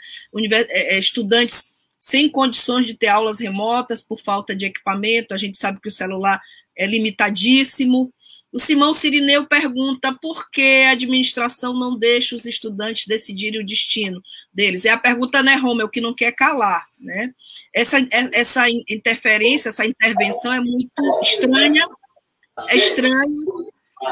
é, 0.51 0.95
é, 0.95 0.99
estudantes 0.99 1.71
sem 1.99 2.29
condições 2.29 2.85
de 2.85 2.95
ter 2.95 3.07
aulas 3.07 3.39
remotas 3.39 4.01
por 4.01 4.19
falta 4.19 4.55
de 4.55 4.65
equipamento, 4.65 5.33
a 5.33 5.37
gente 5.37 5.57
sabe 5.57 5.79
que 5.79 5.87
o 5.87 5.91
celular 5.91 6.41
é 6.75 6.85
limitadíssimo, 6.85 8.11
o 8.51 8.59
Simão 8.59 8.93
Sirineu 8.93 9.47
pergunta 9.47 10.13
por 10.13 10.49
que 10.51 10.83
a 10.85 10.91
administração 10.91 11.73
não 11.73 11.97
deixa 11.97 12.35
os 12.35 12.45
estudantes 12.45 13.07
decidirem 13.07 13.61
o 13.61 13.65
destino 13.65 14.21
deles. 14.53 14.83
É 14.83 14.89
a 14.89 14.97
pergunta, 14.97 15.41
né, 15.41 15.55
Romeu, 15.55 15.87
que 15.87 16.01
não 16.01 16.13
quer 16.13 16.33
calar. 16.33 16.85
Né? 16.99 17.33
Essa, 17.73 17.97
essa 18.11 18.69
interferência, 18.69 19.69
essa 19.69 19.85
intervenção 19.85 20.53
é 20.53 20.59
muito 20.59 20.91
estranha, 21.21 21.87
é 22.67 22.75
estranha, 22.75 23.15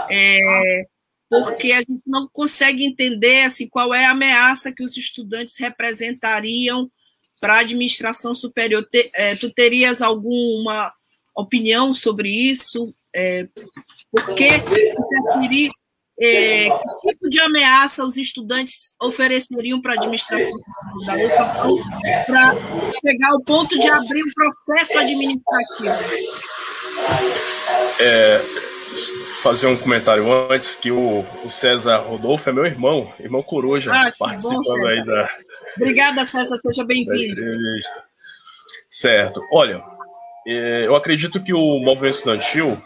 é, 0.10 0.86
porque 1.30 1.72
a 1.72 1.80
gente 1.80 2.02
não 2.06 2.28
consegue 2.32 2.86
entender 2.86 3.44
assim, 3.44 3.68
qual 3.68 3.94
é 3.94 4.06
a 4.06 4.12
ameaça 4.12 4.72
que 4.72 4.84
os 4.84 4.98
estudantes 4.98 5.58
representariam 5.58 6.90
para 7.40 7.56
a 7.56 7.60
administração 7.60 8.34
superior. 8.36 8.88
É, 9.14 9.36
tu 9.36 9.52
terias 9.52 10.02
alguma 10.02 10.92
opinião 11.36 11.94
sobre 11.94 12.30
isso? 12.30 12.94
É, 13.16 13.48
porque 14.12 14.48
interferir, 14.48 15.70
é, 16.20 16.70
que 16.70 17.12
tipo 17.12 17.30
de 17.30 17.40
ameaça 17.40 18.06
os 18.06 18.18
estudantes 18.18 18.94
ofereceriam 19.02 19.82
para 19.82 19.94
a 19.94 19.96
administração 19.96 20.50
da 21.06 21.16
UFA 21.16 22.26
para 22.26 22.54
chegar 23.00 23.30
ao 23.32 23.42
ponto 23.42 23.80
de 23.80 23.90
abrir 23.90 24.24
um 24.24 24.34
processo 24.34 25.00
administrativo? 25.00 25.90
É, 28.02 28.42
fazer 29.42 29.68
um 29.68 29.78
comentário 29.78 30.26
antes 30.52 30.76
que 30.76 30.92
o, 30.92 31.26
o, 31.44 31.50
César 31.50 31.98
Rodolfo 31.98 32.50
é 32.50 32.54
meu 32.54 32.66
irmão, 32.66 33.14
irmão 33.20 33.42
Coruja, 33.42 33.92
ah, 33.94 34.12
participando 34.18 34.64
bom, 34.64 34.88
aí 34.88 35.06
da. 35.06 35.30
Obrigada, 35.78 36.26
César, 36.26 36.58
seja 36.58 36.84
bem-vindo. 36.84 37.42
Certo. 38.88 39.42
Olha, 39.54 39.84
é, 40.46 40.86
eu 40.86 40.96
acredito 40.96 41.42
que 41.42 41.54
o 41.54 41.80
movimento 41.80 42.16
estudantil 42.16 42.82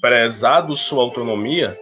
prezado 0.00 0.76
sua 0.76 1.02
autonomia, 1.02 1.78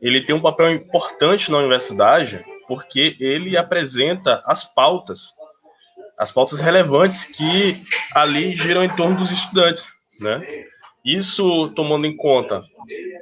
ele 0.00 0.20
tem 0.20 0.34
um 0.34 0.42
papel 0.42 0.72
importante 0.72 1.50
na 1.50 1.58
universidade, 1.58 2.44
porque 2.68 3.16
ele 3.18 3.56
apresenta 3.56 4.42
as 4.44 4.64
pautas, 4.64 5.32
as 6.18 6.30
pautas 6.30 6.60
relevantes 6.60 7.24
que 7.24 7.76
ali 8.14 8.52
giram 8.52 8.84
em 8.84 8.94
torno 8.94 9.16
dos 9.16 9.30
estudantes, 9.30 9.88
né? 10.20 10.40
Isso 11.06 11.68
tomando 11.70 12.04
em 12.04 12.16
conta 12.16 12.60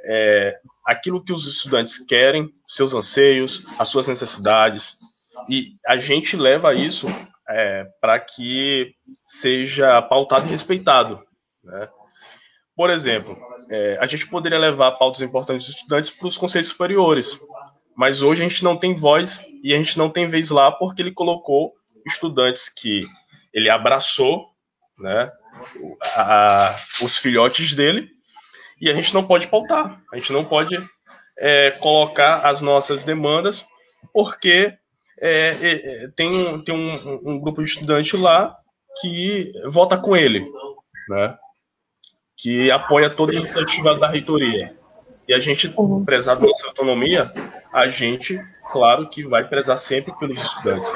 é, 0.03 0.57
aquilo 0.83 1.23
que 1.23 1.31
os 1.31 1.45
estudantes 1.45 1.99
querem, 1.99 2.51
seus 2.67 2.95
anseios, 2.95 3.63
as 3.77 3.87
suas 3.89 4.07
necessidades, 4.07 4.97
e 5.47 5.73
a 5.85 5.95
gente 5.97 6.35
leva 6.35 6.73
isso 6.73 7.07
é, 7.47 7.85
para 8.01 8.19
que 8.19 8.95
seja 9.27 10.01
pautado 10.01 10.47
e 10.47 10.49
respeitado, 10.49 11.21
né? 11.63 11.87
Por 12.75 12.89
exemplo, 12.89 13.37
é, 13.69 13.97
a 14.01 14.07
gente 14.07 14.27
poderia 14.27 14.59
levar 14.59 14.91
pautas 14.93 15.21
importantes 15.21 15.65
dos 15.65 15.75
estudantes 15.75 16.09
para 16.09 16.27
os 16.27 16.37
conselhos 16.37 16.67
superiores, 16.67 17.39
mas 17.95 18.21
hoje 18.21 18.43
a 18.43 18.47
gente 18.47 18.63
não 18.63 18.75
tem 18.75 18.95
voz 18.95 19.45
e 19.63 19.73
a 19.73 19.77
gente 19.77 19.97
não 19.97 20.09
tem 20.09 20.27
vez 20.27 20.49
lá 20.49 20.71
porque 20.71 21.01
ele 21.01 21.11
colocou 21.11 21.73
estudantes 22.05 22.67
que 22.67 23.01
ele 23.53 23.69
abraçou, 23.69 24.49
né, 24.99 25.31
a, 26.15 26.75
os 27.01 27.17
filhotes 27.17 27.73
dele, 27.73 28.09
e 28.79 28.89
a 28.89 28.93
gente 28.93 29.13
não 29.13 29.25
pode 29.25 29.47
pautar, 29.47 30.01
a 30.11 30.17
gente 30.17 30.33
não 30.33 30.43
pode 30.43 30.77
é, 31.37 31.71
colocar 31.71 32.45
as 32.47 32.61
nossas 32.61 33.03
demandas, 33.03 33.65
porque 34.13 34.73
é, 35.19 35.49
é, 35.49 36.07
tem, 36.15 36.61
tem 36.61 36.75
um, 36.75 37.31
um, 37.31 37.39
grupo 37.39 37.63
de 37.63 37.69
estudantes 37.69 38.19
lá 38.19 38.55
que 39.01 39.51
vota 39.67 39.97
com 39.97 40.15
ele, 40.15 40.45
né? 41.09 41.37
que 42.37 42.69
apoia 42.69 43.09
toda 43.09 43.31
a 43.31 43.35
iniciativa 43.35 43.97
da 43.97 44.09
reitoria. 44.09 44.75
E 45.27 45.33
a 45.33 45.39
gente, 45.39 45.73
uhum. 45.75 46.05
prezar 46.05 46.39
da 46.39 46.45
nossa 46.45 46.67
autonomia, 46.67 47.31
a 47.73 47.87
gente, 47.87 48.39
claro, 48.71 49.09
que 49.09 49.25
vai 49.25 49.47
prezar 49.47 49.79
sempre 49.79 50.13
pelos 50.19 50.39
estudantes, 50.39 50.89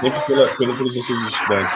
sempre 0.00 0.20
pela, 0.26 0.54
pela 0.56 0.76
presença 0.76 1.12
dos 1.14 1.32
estudantes. 1.32 1.74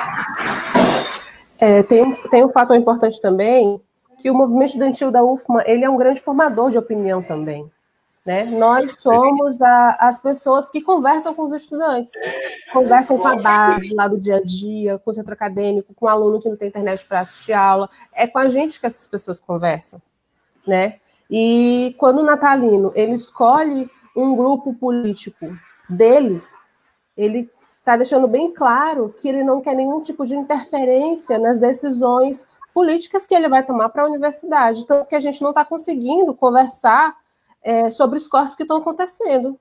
É, 1.61 1.83
tem, 1.83 2.15
tem 2.31 2.45
um 2.45 2.49
fator 2.49 2.75
importante 2.75 3.21
também, 3.21 3.81
que 4.19 4.31
o 4.31 4.35
movimento 4.35 4.71
estudantil 4.71 5.11
da 5.11 5.23
UFMA, 5.23 5.63
ele 5.67 5.85
é 5.85 5.91
um 5.91 5.97
grande 5.97 6.21
formador 6.21 6.71
de 6.71 6.79
opinião 6.79 7.23
também. 7.23 7.71
Né? 8.25 8.45
Nós 8.45 8.95
somos 8.99 9.61
a, 9.61 9.97
as 9.99 10.19
pessoas 10.19 10.69
que 10.69 10.81
conversam 10.81 11.35
com 11.35 11.43
os 11.43 11.53
estudantes, 11.53 12.13
conversam 12.73 13.19
com 13.19 13.27
a 13.27 13.37
base 13.37 13.95
lá 13.95 14.09
do 14.09 14.19
dia 14.19 14.37
a 14.37 14.43
dia, 14.43 14.99
com 14.99 15.11
o 15.11 15.15
centro 15.15 15.33
acadêmico, 15.33 15.95
com 15.95 16.07
o 16.07 16.09
aluno 16.09 16.41
que 16.41 16.49
não 16.49 16.57
tem 16.57 16.69
internet 16.69 17.05
para 17.07 17.21
assistir 17.21 17.55
aula. 17.55 17.89
É 18.15 18.27
com 18.27 18.39
a 18.39 18.49
gente 18.49 18.79
que 18.79 18.87
essas 18.87 19.07
pessoas 19.07 19.41
conversam. 19.41 20.01
Né? 20.67 20.97
E 21.31 21.95
quando 21.99 22.19
o 22.19 22.25
Natalino 22.25 22.93
ele 22.95 23.15
escolhe 23.15 23.91
um 24.15 24.37
grupo 24.37 24.75
político 24.75 25.47
dele, 25.89 26.43
ele 27.17 27.51
está 27.81 27.97
deixando 27.97 28.29
bem 28.29 28.53
claro 28.53 29.15
que 29.19 29.29
ele 29.29 29.43
não 29.43 29.61
quer 29.61 29.75
nenhum 29.75 30.01
tipo 30.01 30.25
de 30.25 30.37
interferência 30.37 31.39
nas 31.39 31.59
decisões 31.59 32.47
políticas 32.73 33.27
que 33.27 33.35
ele 33.35 33.49
vai 33.49 33.65
tomar 33.65 33.89
para 33.89 34.05
a 34.05 34.07
universidade. 34.07 34.87
Tanto 34.87 35.09
que 35.09 35.17
a 35.17 35.21
gente 35.21 35.43
não 35.43 35.51
está 35.51 35.65
conseguindo 35.65 36.33
conversar 36.35 37.17
é, 37.63 37.91
sobre 37.91 38.19
os 38.19 38.29
cortes 38.29 38.55
que 38.55 38.63
estão 38.63 38.77
acontecendo 38.77 39.59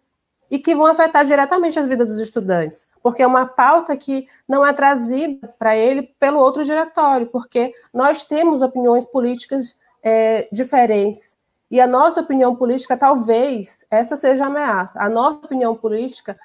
e 0.52 0.58
que 0.58 0.76
vão 0.76 0.86
afetar 0.86 1.26
diretamente 1.26 1.80
a 1.80 1.84
vida 1.84 2.04
dos 2.04 2.20
estudantes, 2.20 2.88
porque 3.04 3.22
é 3.22 3.28
uma 3.28 3.46
pauta 3.46 3.96
que 3.96 4.28
não 4.48 4.66
é 4.66 4.74
trazida 4.74 5.48
para 5.60 5.76
ele 5.76 6.02
pelo 6.20 6.40
outro 6.40 6.64
diretório, 6.64 7.28
porque 7.28 7.72
nós 7.94 8.24
temos 8.24 8.62
opiniões 8.62 9.06
políticas 9.06 9.78
é, 10.02 10.48
diferentes. 10.52 11.38
E 11.70 11.80
a 11.80 11.86
nossa 11.86 12.22
opinião 12.22 12.56
política, 12.56 12.98
talvez, 12.98 13.86
essa 13.92 14.16
seja 14.16 14.46
a 14.46 14.48
ameaça. 14.48 15.00
A 15.00 15.08
nossa 15.08 15.46
opinião 15.46 15.76
política 15.76 16.36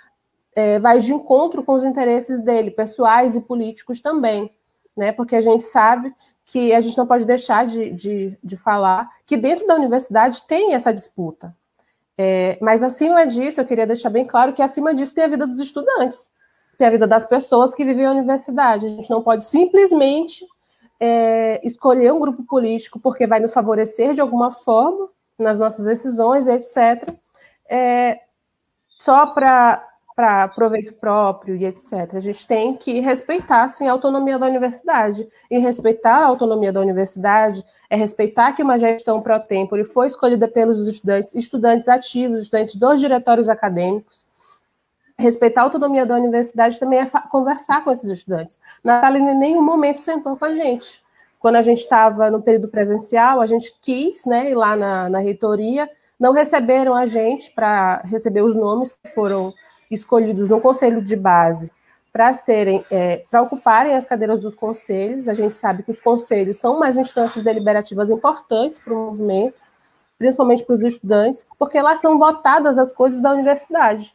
é, 0.54 0.78
vai 0.78 0.98
de 1.00 1.12
encontro 1.12 1.62
com 1.62 1.72
os 1.72 1.84
interesses 1.84 2.40
dele, 2.40 2.70
pessoais 2.70 3.34
e 3.34 3.40
políticos 3.40 4.00
também, 4.00 4.50
né? 4.96 5.12
Porque 5.12 5.36
a 5.36 5.40
gente 5.40 5.64
sabe 5.64 6.14
que 6.46 6.72
a 6.72 6.80
gente 6.80 6.96
não 6.96 7.06
pode 7.06 7.24
deixar 7.24 7.66
de, 7.66 7.90
de, 7.90 8.38
de 8.42 8.56
falar 8.56 9.08
que 9.26 9.36
dentro 9.36 9.66
da 9.66 9.74
universidade 9.74 10.46
tem 10.46 10.74
essa 10.74 10.92
disputa. 10.92 11.54
É, 12.16 12.56
mas 12.60 12.82
acima 12.82 13.26
disso, 13.26 13.60
eu 13.60 13.66
queria 13.66 13.86
deixar 13.86 14.10
bem 14.10 14.26
claro 14.26 14.52
que 14.52 14.62
acima 14.62 14.94
disso 14.94 15.14
tem 15.14 15.24
a 15.24 15.28
vida 15.28 15.46
dos 15.46 15.58
estudantes, 15.58 16.30
tem 16.78 16.86
a 16.86 16.90
vida 16.90 17.06
das 17.06 17.26
pessoas 17.26 17.74
que 17.74 17.84
vivem 17.84 18.06
a 18.06 18.12
universidade. 18.12 18.86
A 18.86 18.90
gente 18.90 19.10
não 19.10 19.22
pode 19.22 19.42
simplesmente 19.44 20.46
é, 21.00 21.60
escolher 21.66 22.12
um 22.12 22.20
grupo 22.20 22.44
político 22.44 23.00
porque 23.00 23.26
vai 23.26 23.40
nos 23.40 23.52
favorecer 23.52 24.14
de 24.14 24.20
alguma 24.20 24.52
forma 24.52 25.08
nas 25.36 25.58
nossas 25.58 25.86
decisões, 25.86 26.46
etc., 26.46 27.12
é, 27.68 28.20
só 29.00 29.26
para 29.26 29.93
para 30.14 30.46
proveito 30.46 30.92
próprio 30.92 31.56
e 31.56 31.64
etc. 31.64 32.14
A 32.14 32.20
gente 32.20 32.46
tem 32.46 32.76
que 32.76 33.00
respeitar 33.00 33.66
sim, 33.68 33.88
a 33.88 33.92
autonomia 33.92 34.38
da 34.38 34.46
universidade. 34.46 35.28
E 35.50 35.58
respeitar 35.58 36.18
a 36.18 36.26
autonomia 36.26 36.72
da 36.72 36.80
universidade 36.80 37.64
é 37.90 37.96
respeitar 37.96 38.52
que 38.52 38.62
uma 38.62 38.78
gestão 38.78 39.20
pro 39.20 39.38
tempore 39.40 39.84
foi 39.84 40.06
escolhida 40.06 40.46
pelos 40.46 40.86
estudantes, 40.86 41.34
estudantes 41.34 41.88
ativos, 41.88 42.42
estudantes 42.42 42.76
dos 42.76 43.00
diretórios 43.00 43.48
acadêmicos. 43.48 44.24
Respeitar 45.18 45.62
a 45.62 45.64
autonomia 45.64 46.06
da 46.06 46.16
universidade 46.16 46.78
também 46.78 47.00
é 47.00 47.06
conversar 47.30 47.82
com 47.82 47.90
esses 47.90 48.10
estudantes. 48.10 48.58
Natália 48.82 49.18
em 49.18 49.38
nenhum 49.38 49.62
momento 49.62 50.00
sentou 50.00 50.36
com 50.36 50.44
a 50.44 50.54
gente. 50.54 51.02
Quando 51.40 51.56
a 51.56 51.62
gente 51.62 51.78
estava 51.78 52.30
no 52.30 52.40
período 52.40 52.68
presencial, 52.68 53.40
a 53.40 53.46
gente 53.46 53.74
quis 53.82 54.24
né, 54.24 54.50
ir 54.50 54.54
lá 54.54 54.74
na, 54.74 55.08
na 55.10 55.18
reitoria, 55.18 55.88
não 56.18 56.32
receberam 56.32 56.94
a 56.94 57.04
gente 57.04 57.50
para 57.50 58.00
receber 58.04 58.42
os 58.42 58.54
nomes 58.56 58.92
que 58.92 59.10
foram 59.10 59.52
escolhidos 59.90 60.48
no 60.48 60.60
conselho 60.60 61.02
de 61.02 61.16
base 61.16 61.72
para 62.12 62.32
serem, 62.32 62.84
é, 62.90 63.24
para 63.28 63.42
ocuparem 63.42 63.96
as 63.96 64.06
cadeiras 64.06 64.38
dos 64.38 64.54
conselhos. 64.54 65.28
A 65.28 65.34
gente 65.34 65.54
sabe 65.54 65.82
que 65.82 65.90
os 65.90 66.00
conselhos 66.00 66.58
são 66.58 66.78
mais 66.78 66.96
instâncias 66.96 67.44
deliberativas 67.44 68.10
importantes 68.10 68.78
para 68.78 68.94
o 68.94 69.06
movimento, 69.06 69.56
principalmente 70.16 70.64
para 70.64 70.76
os 70.76 70.82
estudantes, 70.82 71.44
porque 71.58 71.82
lá 71.82 71.96
são 71.96 72.16
votadas 72.16 72.78
as 72.78 72.92
coisas 72.92 73.20
da 73.20 73.32
universidade. 73.32 74.14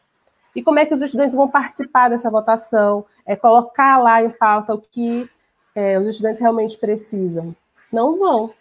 E 0.56 0.62
como 0.62 0.78
é 0.78 0.86
que 0.86 0.94
os 0.94 1.02
estudantes 1.02 1.34
vão 1.34 1.48
participar 1.48 2.08
dessa 2.08 2.30
votação? 2.30 3.04
É 3.24 3.36
colocar 3.36 3.98
lá 3.98 4.22
em 4.22 4.30
pauta 4.30 4.74
o 4.74 4.80
que 4.80 5.28
é, 5.74 5.98
os 5.98 6.08
estudantes 6.08 6.40
realmente 6.40 6.78
precisam? 6.78 7.54
Não 7.92 8.18
vão. 8.18 8.52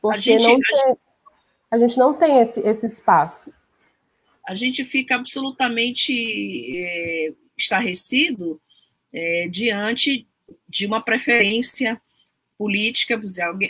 Porque 0.00 0.34
a 0.34 0.38
gente 0.38 0.46
não 0.46 0.60
tem, 0.60 0.98
a 1.70 1.78
gente 1.78 1.98
não 1.98 2.14
tem 2.14 2.38
esse, 2.40 2.60
esse 2.60 2.86
espaço. 2.86 3.52
A 4.46 4.54
gente 4.54 4.84
fica 4.84 5.14
absolutamente 5.14 6.12
é, 6.76 7.32
estarrecido 7.56 8.60
é, 9.12 9.48
diante 9.48 10.26
de 10.68 10.86
uma 10.86 11.00
preferência 11.00 12.00
política, 12.62 13.20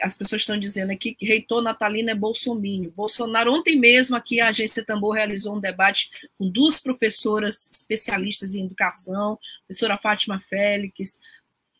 as 0.02 0.14
pessoas 0.14 0.42
estão 0.42 0.58
dizendo 0.58 0.90
aqui 0.90 1.14
que 1.14 1.24
reitor 1.24 1.62
natalino 1.62 2.10
é 2.10 2.14
bolsomínio. 2.14 2.92
Bolsonaro, 2.94 3.50
ontem 3.50 3.74
mesmo 3.74 4.14
aqui 4.14 4.38
a 4.38 4.48
agência 4.48 4.84
Tambor 4.84 5.14
realizou 5.14 5.56
um 5.56 5.60
debate 5.60 6.10
com 6.36 6.46
duas 6.46 6.78
professoras 6.78 7.70
especialistas 7.72 8.54
em 8.54 8.66
educação, 8.66 9.38
professora 9.66 9.96
Fátima 9.96 10.38
Félix, 10.40 11.22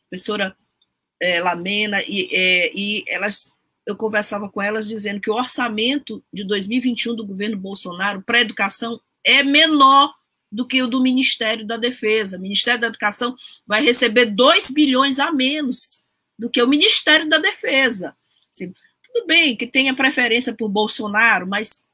professora 0.08 0.56
é, 1.20 1.38
Lamena, 1.38 2.02
e, 2.02 2.34
é, 2.34 2.72
e 2.74 3.04
elas, 3.06 3.54
eu 3.86 3.96
conversava 3.96 4.48
com 4.48 4.62
elas 4.62 4.88
dizendo 4.88 5.20
que 5.20 5.30
o 5.30 5.34
orçamento 5.34 6.22
de 6.32 6.44
2021 6.44 7.16
do 7.16 7.26
governo 7.26 7.56
Bolsonaro 7.56 8.22
para 8.22 8.40
educação 8.40 9.00
é 9.24 9.42
menor 9.42 10.12
do 10.50 10.66
que 10.66 10.82
o 10.82 10.86
do 10.86 11.00
Ministério 11.00 11.66
da 11.66 11.76
Defesa. 11.76 12.36
O 12.36 12.40
Ministério 12.40 12.80
da 12.80 12.88
Educação 12.88 13.34
vai 13.66 13.82
receber 13.82 14.26
2 14.26 14.70
bilhões 14.70 15.18
a 15.18 15.32
menos 15.32 16.04
do 16.38 16.50
que 16.50 16.62
o 16.62 16.68
Ministério 16.68 17.28
da 17.28 17.38
Defesa. 17.38 18.14
Assim, 18.50 18.72
tudo 19.02 19.26
bem 19.26 19.56
que 19.56 19.66
tenha 19.66 19.94
preferência 19.94 20.54
por 20.54 20.68
Bolsonaro, 20.68 21.46
mas 21.46 21.84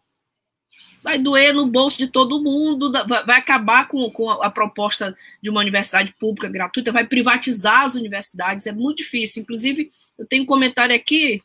vai 1.03 1.19
doer 1.19 1.55
no 1.55 1.67
bolso 1.67 1.99
de 1.99 2.09
todo 2.09 2.43
mundo, 2.43 2.93
vai 3.25 3.39
acabar 3.39 3.87
com, 3.87 4.11
com 4.11 4.31
a 4.31 4.51
proposta 4.51 5.17
de 5.41 5.49
uma 5.49 5.61
universidade 5.61 6.13
pública 6.19 6.49
gratuita, 6.49 6.93
vai 6.93 7.07
privatizar 7.07 7.83
as 7.83 7.95
universidades, 7.95 8.67
é 8.67 8.73
muito 8.73 8.99
difícil. 8.99 9.43
Inclusive, 9.43 9.93
eu 10.19 10.27
tenho 10.27 10.43
um 10.43 10.47
comentário 10.47 10.95
aqui, 10.95 11.41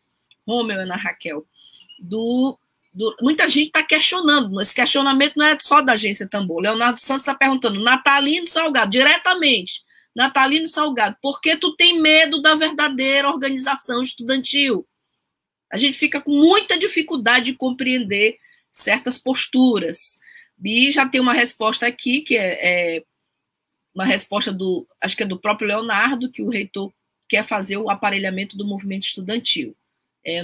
Romeu 0.48 0.78
e 0.78 0.84
Ana 0.84 0.96
Raquel, 0.96 1.46
do 2.00 2.58
do, 2.94 3.16
muita 3.22 3.50
gente 3.50 3.68
está 3.68 3.82
questionando, 3.82 4.62
esse 4.62 4.76
questionamento 4.76 5.36
não 5.36 5.46
é 5.48 5.58
só 5.60 5.82
da 5.82 5.94
agência 5.94 6.30
Tambor. 6.30 6.62
Leonardo 6.62 7.00
Santos 7.00 7.24
está 7.24 7.34
perguntando, 7.34 7.82
Natalino 7.82 8.46
Salgado, 8.46 8.92
diretamente, 8.92 9.82
Natalino 10.16 10.68
Salgado, 10.68 11.18
por 11.20 11.42
que 11.42 11.58
tu 11.58 11.76
tem 11.76 12.00
medo 12.00 12.40
da 12.40 12.54
verdadeira 12.54 13.28
organização 13.28 14.02
estudantil? 14.02 14.88
A 15.72 15.78
gente 15.78 15.98
fica 15.98 16.22
com 16.22 16.32
muita 16.32 16.78
dificuldade 16.78 17.46
de 17.46 17.54
compreender 17.58 18.38
certas 18.72 19.18
posturas. 19.18 20.20
E 20.64 20.92
já 20.92 21.08
tem 21.08 21.20
uma 21.20 21.34
resposta 21.34 21.88
aqui, 21.88 22.22
que 22.22 22.38
é, 22.38 22.98
é 22.98 23.04
uma 23.94 24.06
resposta 24.06 24.52
do, 24.52 24.88
acho 25.02 25.18
que 25.18 25.24
é 25.24 25.26
do 25.26 25.40
próprio 25.40 25.68
Leonardo, 25.68 26.32
que 26.32 26.44
o 26.44 26.50
reitor 26.50 26.94
quer 27.28 27.44
fazer 27.44 27.78
o 27.78 27.90
aparelhamento 27.90 28.56
do 28.56 28.68
movimento 28.68 29.04
estudantil. 29.04 29.76
É, 30.26 30.44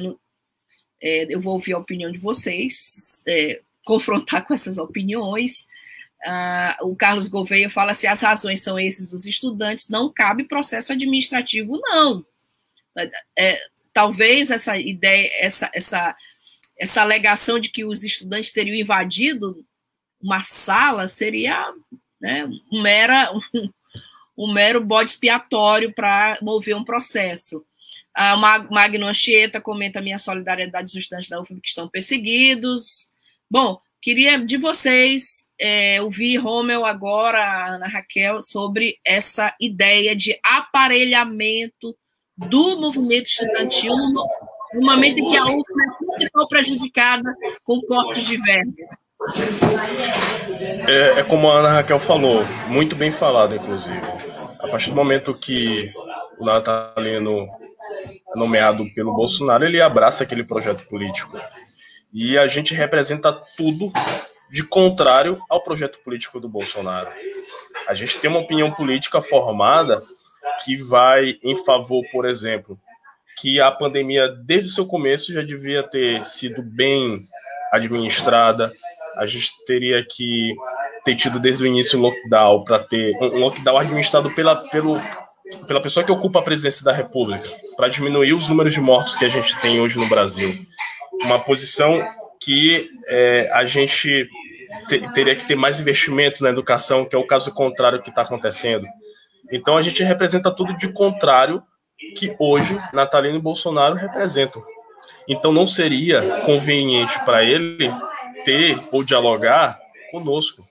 é, 1.01 1.33
eu 1.33 1.39
vou 1.41 1.53
ouvir 1.53 1.73
a 1.73 1.77
opinião 1.77 2.11
de 2.11 2.17
vocês, 2.17 3.23
é, 3.27 3.61
confrontar 3.85 4.45
com 4.45 4.53
essas 4.53 4.77
opiniões. 4.77 5.67
Ah, 6.25 6.77
o 6.81 6.95
Carlos 6.95 7.29
Gouveia 7.29 7.69
fala 7.69 7.93
se 7.93 8.05
as 8.05 8.21
razões 8.21 8.61
são 8.61 8.77
esses 8.77 9.07
dos 9.07 9.25
estudantes, 9.25 9.89
não 9.89 10.11
cabe 10.11 10.43
processo 10.43 10.91
administrativo, 10.91 11.79
não. 11.81 12.25
É, 13.37 13.57
talvez 13.93 14.51
essa 14.51 14.77
ideia, 14.77 15.29
essa, 15.39 15.71
essa, 15.73 16.15
essa 16.77 17.01
alegação 17.01 17.59
de 17.59 17.69
que 17.69 17.85
os 17.85 18.03
estudantes 18.03 18.51
teriam 18.51 18.75
invadido 18.75 19.65
uma 20.21 20.41
sala 20.41 21.07
seria 21.07 21.65
né, 22.19 22.45
um, 22.45 22.81
mera, 22.81 23.31
um, 23.33 23.69
um 24.37 24.53
mero 24.53 24.83
bode 24.83 25.11
expiatório 25.11 25.93
para 25.93 26.37
mover 26.41 26.75
um 26.75 26.83
processo. 26.83 27.65
A 28.15 28.35
Magno 28.35 29.07
Anchieta 29.07 29.61
comenta 29.61 30.01
minha 30.01 30.19
solidariedade 30.19 30.85
aos 30.85 30.95
estudantes 30.95 31.29
da 31.29 31.39
UFM 31.39 31.59
que 31.61 31.69
estão 31.69 31.87
perseguidos. 31.87 33.11
Bom, 33.49 33.79
queria 34.01 34.37
de 34.37 34.57
vocês 34.57 35.47
é, 35.59 36.01
ouvir 36.01 36.37
Romel 36.37 36.85
agora, 36.85 37.43
a 37.43 37.75
Ana 37.75 37.87
Raquel, 37.87 38.41
sobre 38.41 38.97
essa 39.05 39.55
ideia 39.59 40.15
de 40.15 40.37
aparelhamento 40.43 41.95
do 42.35 42.79
movimento 42.79 43.27
estudantil 43.27 43.95
no 44.73 44.85
momento 44.85 45.19
em 45.19 45.29
que 45.29 45.37
a 45.37 45.43
UFM 45.43 45.53
é 45.53 46.05
principal 46.05 46.47
prejudicada 46.47 47.33
com 47.63 47.81
cortes 47.81 48.23
de 48.25 48.37
verba. 48.37 48.71
É, 50.87 51.19
é 51.19 51.23
como 51.23 51.49
a 51.49 51.59
Ana 51.59 51.73
Raquel 51.73 51.99
falou, 51.99 52.43
muito 52.67 52.95
bem 52.95 53.11
falado, 53.11 53.55
inclusive. 53.55 53.99
A 54.59 54.67
partir 54.67 54.91
do 54.91 54.95
momento 54.95 55.33
que 55.33 55.91
o 56.39 56.45
Natalino 56.45 57.47
nomeado 58.35 58.85
pelo 58.93 59.13
Bolsonaro, 59.13 59.65
ele 59.65 59.81
abraça 59.81 60.23
aquele 60.23 60.43
projeto 60.43 60.87
político. 60.87 61.39
E 62.13 62.37
a 62.37 62.47
gente 62.47 62.73
representa 62.73 63.31
tudo 63.55 63.91
de 64.49 64.63
contrário 64.63 65.39
ao 65.49 65.61
projeto 65.61 65.99
político 65.99 66.39
do 66.39 66.49
Bolsonaro. 66.49 67.11
A 67.87 67.93
gente 67.93 68.17
tem 68.17 68.29
uma 68.29 68.39
opinião 68.39 68.71
política 68.71 69.21
formada 69.21 69.99
que 70.63 70.75
vai 70.75 71.35
em 71.43 71.55
favor, 71.63 72.03
por 72.11 72.27
exemplo, 72.27 72.79
que 73.39 73.61
a 73.61 73.71
pandemia, 73.71 74.27
desde 74.27 74.67
o 74.67 74.71
seu 74.71 74.85
começo, 74.85 75.33
já 75.33 75.41
devia 75.41 75.83
ter 75.83 76.25
sido 76.25 76.61
bem 76.61 77.19
administrada. 77.71 78.71
A 79.15 79.25
gente 79.25 79.51
teria 79.65 80.03
que 80.03 80.53
ter 81.05 81.15
tido 81.15 81.39
desde 81.39 81.63
o 81.63 81.67
início 81.67 81.99
lockdown 81.99 82.63
para 82.63 82.79
ter 82.79 83.15
um 83.21 83.37
lockdown 83.37 83.77
administrado 83.77 84.33
pela, 84.33 84.55
pelo, 84.69 84.99
pela 85.67 85.81
pessoa 85.81 86.05
que 86.05 86.11
ocupa 86.11 86.39
a 86.39 86.43
presidência 86.43 86.83
da 86.83 86.91
República, 86.91 87.49
para 87.75 87.89
diminuir 87.89 88.33
os 88.33 88.47
números 88.47 88.73
de 88.73 88.81
mortos 88.81 89.15
que 89.15 89.25
a 89.25 89.29
gente 89.29 89.59
tem 89.59 89.79
hoje 89.79 89.97
no 89.97 90.07
Brasil. 90.07 90.53
Uma 91.23 91.39
posição 91.39 91.99
que 92.39 92.89
é, 93.07 93.49
a 93.53 93.65
gente 93.65 94.29
te, 94.87 95.13
teria 95.13 95.35
que 95.35 95.47
ter 95.47 95.55
mais 95.55 95.79
investimento 95.79 96.43
na 96.43 96.49
educação, 96.49 97.05
que 97.05 97.15
é 97.15 97.19
o 97.19 97.27
caso 97.27 97.53
contrário 97.53 98.01
que 98.01 98.09
está 98.09 98.21
acontecendo. 98.21 98.85
Então 99.51 99.77
a 99.77 99.81
gente 99.81 100.03
representa 100.03 100.51
tudo 100.51 100.75
de 100.77 100.91
contrário 100.93 101.63
que 102.15 102.35
hoje 102.39 102.79
Natalino 102.93 103.37
e 103.37 103.41
Bolsonaro 103.41 103.95
representam. 103.95 104.63
Então 105.27 105.51
não 105.51 105.67
seria 105.67 106.41
conveniente 106.45 107.19
para 107.25 107.43
ele 107.43 107.91
ter 108.45 108.79
ou 108.91 109.03
dialogar 109.03 109.77
conosco. 110.11 110.63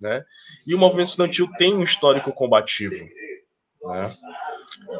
Né? 0.00 0.24
E 0.66 0.74
o 0.74 0.78
movimento 0.78 1.08
estudantil 1.08 1.48
tem 1.58 1.74
um 1.74 1.82
histórico 1.82 2.32
combativo. 2.32 3.08
Né? 3.82 4.10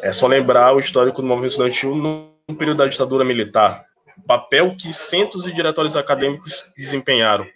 É 0.03 0.13
só 0.13 0.27
lembrar 0.27 0.75
o 0.75 0.81
histórico 0.81 1.21
do 1.21 1.29
movimento 1.29 1.51
estudantil 1.51 1.95
no 1.95 2.33
período 2.59 2.79
da 2.79 2.87
ditadura 2.87 3.25
militar, 3.25 3.85
papel 4.27 4.77
que 4.77 4.93
centros 4.93 5.45
de 5.45 5.53
diretórios 5.53 5.97
acadêmicos 5.97 6.67
desempenharam. 6.77 7.47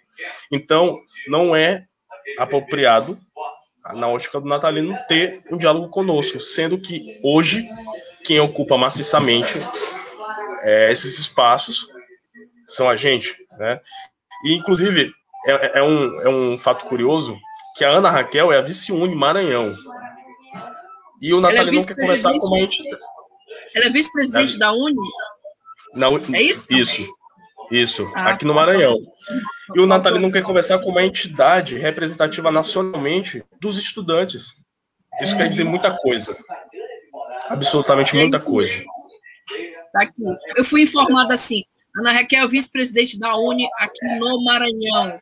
Então, 0.51 0.99
não 1.27 1.55
é 1.55 1.85
apropriado, 2.37 3.19
na 3.93 4.07
ótica 4.07 4.39
do 4.39 4.47
Natalino, 4.47 4.97
ter 5.07 5.39
um 5.51 5.57
diálogo 5.57 5.89
conosco, 5.89 6.39
sendo 6.39 6.77
que 6.77 7.19
hoje 7.23 7.67
quem 8.23 8.39
ocupa 8.39 8.77
maciçamente 8.77 9.59
é, 10.63 10.91
esses 10.91 11.19
espaços 11.19 11.87
são 12.65 12.89
a 12.89 12.95
gente. 12.95 13.35
Né? 13.57 13.79
E, 14.43 14.55
inclusive, 14.55 15.11
é, 15.45 15.79
é, 15.79 15.83
um, 15.83 16.21
é 16.21 16.29
um 16.29 16.57
fato 16.57 16.85
curioso 16.85 17.37
que 17.77 17.85
a 17.85 17.89
Ana 17.89 18.09
Raquel 18.09 18.51
é 18.51 18.57
a 18.57 18.61
vice-uni 18.61 19.15
Maranhão. 19.15 19.73
E 21.21 21.33
o 21.33 21.41
Natalino 21.41 21.81
é 21.81 21.85
quer 21.85 21.95
conversar 21.95 22.31
com 22.31 22.47
uma 22.47 22.59
entidade. 22.59 23.01
Ela 23.75 23.85
é 23.85 23.89
vice-presidente 23.89 24.57
da 24.59 24.71
Uni? 24.71 24.95
Na, 25.93 26.07
é 26.37 26.41
isso? 26.41 26.65
Isso. 26.69 27.05
Isso, 27.71 28.11
ah, 28.15 28.31
aqui 28.31 28.45
no 28.45 28.53
Maranhão. 28.53 28.95
E 29.75 29.79
o 29.79 29.87
Natalino 29.87 30.31
quer 30.31 30.43
conversar 30.43 30.79
com 30.79 30.89
uma 30.89 31.03
entidade 31.03 31.77
representativa 31.77 32.51
nacionalmente 32.51 33.43
dos 33.59 33.77
estudantes. 33.77 34.53
Isso 35.21 35.35
quer 35.35 35.47
dizer 35.47 35.63
muita 35.63 35.95
coisa. 35.97 36.37
Absolutamente 37.47 38.15
muita 38.15 38.39
coisa. 38.39 38.83
Tá 39.91 40.03
aqui. 40.03 40.13
Eu 40.55 40.63
fui 40.63 40.83
informada 40.83 41.33
assim. 41.33 41.63
Ana 41.97 42.11
Raquel, 42.11 42.47
vice-presidente 42.49 43.17
da 43.17 43.35
Uni 43.35 43.67
aqui 43.79 44.05
no 44.19 44.43
Maranhão. 44.43 45.19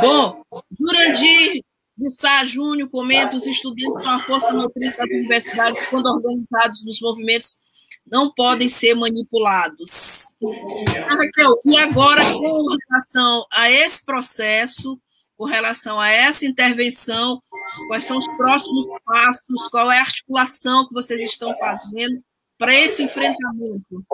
Bom, 0.00 0.42
Jurandir 0.78 1.62
de 1.98 2.10
Sá 2.10 2.44
Júnior 2.44 2.88
comenta: 2.88 3.36
os 3.36 3.46
estudantes 3.46 4.02
são 4.02 4.10
a 4.10 4.22
força 4.22 4.52
motriz 4.52 4.96
das 4.96 5.06
universidades, 5.06 5.86
quando 5.86 6.06
organizados 6.06 6.86
nos 6.86 7.00
movimentos, 7.00 7.60
não 8.06 8.32
podem 8.32 8.68
ser 8.68 8.94
manipulados. 8.94 10.34
Ah, 11.06 11.14
Raquel, 11.16 11.54
e 11.66 11.76
agora, 11.76 12.22
com 12.24 12.66
relação 12.88 13.44
a 13.52 13.70
esse 13.70 14.04
processo, 14.04 14.98
com 15.36 15.44
relação 15.44 16.00
a 16.00 16.08
essa 16.08 16.46
intervenção, 16.46 17.42
quais 17.88 18.04
são 18.04 18.16
os 18.18 18.26
próximos 18.36 18.86
passos, 19.04 19.68
qual 19.68 19.90
é 19.90 19.98
a 19.98 20.02
articulação 20.02 20.86
que 20.86 20.94
vocês 20.94 21.20
estão 21.20 21.54
fazendo 21.56 22.22
para 22.56 22.74
esse 22.74 23.02
enfrentamento? 23.02 24.04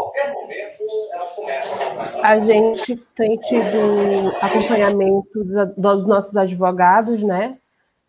A 2.22 2.38
gente 2.38 2.96
tem 3.16 3.38
tido 3.38 4.32
acompanhamento 4.40 5.44
dos 5.76 6.06
nossos 6.06 6.36
advogados, 6.36 7.22
né? 7.22 7.58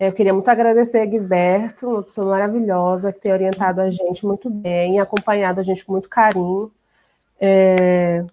Eu 0.07 0.13
queria 0.13 0.33
muito 0.33 0.49
agradecer 0.49 0.99
a 0.99 1.05
Guiberto, 1.05 1.87
uma 1.87 2.03
pessoa 2.03 2.27
maravilhosa, 2.27 3.11
que 3.11 3.19
tem 3.19 3.33
orientado 3.33 3.81
a 3.81 3.89
gente 3.89 4.25
muito 4.25 4.49
bem, 4.49 4.99
acompanhado 4.99 5.59
a 5.59 5.63
gente 5.63 5.83
com 5.83 5.93
muito 5.93 6.09
carinho. 6.09 6.71
É, 7.39 8.23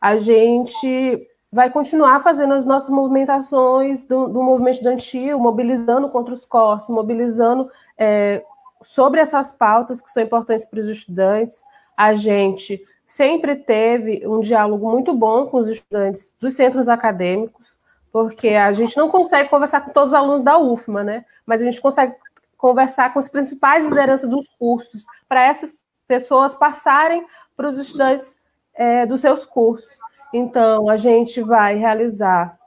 a 0.00 0.18
gente 0.18 1.28
vai 1.50 1.70
continuar 1.70 2.20
fazendo 2.20 2.54
as 2.54 2.64
nossas 2.64 2.90
movimentações 2.90 4.04
do, 4.04 4.28
do 4.28 4.42
movimento 4.42 4.74
estudantil, 4.74 5.38
mobilizando 5.38 6.08
contra 6.08 6.34
os 6.34 6.44
cortes, 6.44 6.88
mobilizando 6.88 7.70
é, 7.96 8.42
sobre 8.82 9.20
essas 9.20 9.50
pautas 9.50 10.00
que 10.00 10.10
são 10.10 10.22
importantes 10.22 10.66
para 10.66 10.80
os 10.80 10.88
estudantes. 10.88 11.62
A 11.96 12.14
gente 12.14 12.82
sempre 13.06 13.56
teve 13.56 14.26
um 14.26 14.40
diálogo 14.40 14.90
muito 14.90 15.14
bom 15.14 15.46
com 15.46 15.58
os 15.58 15.68
estudantes 15.68 16.34
dos 16.38 16.54
centros 16.54 16.88
acadêmicos, 16.88 17.77
porque 18.12 18.48
a 18.48 18.72
gente 18.72 18.96
não 18.96 19.10
consegue 19.10 19.48
conversar 19.48 19.80
com 19.82 19.92
todos 19.92 20.10
os 20.10 20.14
alunos 20.14 20.42
da 20.42 20.58
UFMA, 20.58 21.04
né? 21.04 21.24
Mas 21.46 21.60
a 21.60 21.64
gente 21.64 21.80
consegue 21.80 22.14
conversar 22.56 23.12
com 23.12 23.18
as 23.18 23.28
principais 23.28 23.86
lideranças 23.86 24.28
dos 24.28 24.48
cursos, 24.58 25.04
para 25.28 25.44
essas 25.44 25.72
pessoas 26.06 26.54
passarem 26.54 27.24
para 27.56 27.68
os 27.68 27.78
estudantes 27.78 28.38
é, 28.74 29.06
dos 29.06 29.20
seus 29.20 29.44
cursos. 29.46 29.98
Então, 30.32 30.88
a 30.88 30.96
gente 30.96 31.40
vai 31.40 31.76
realizar 31.76 32.58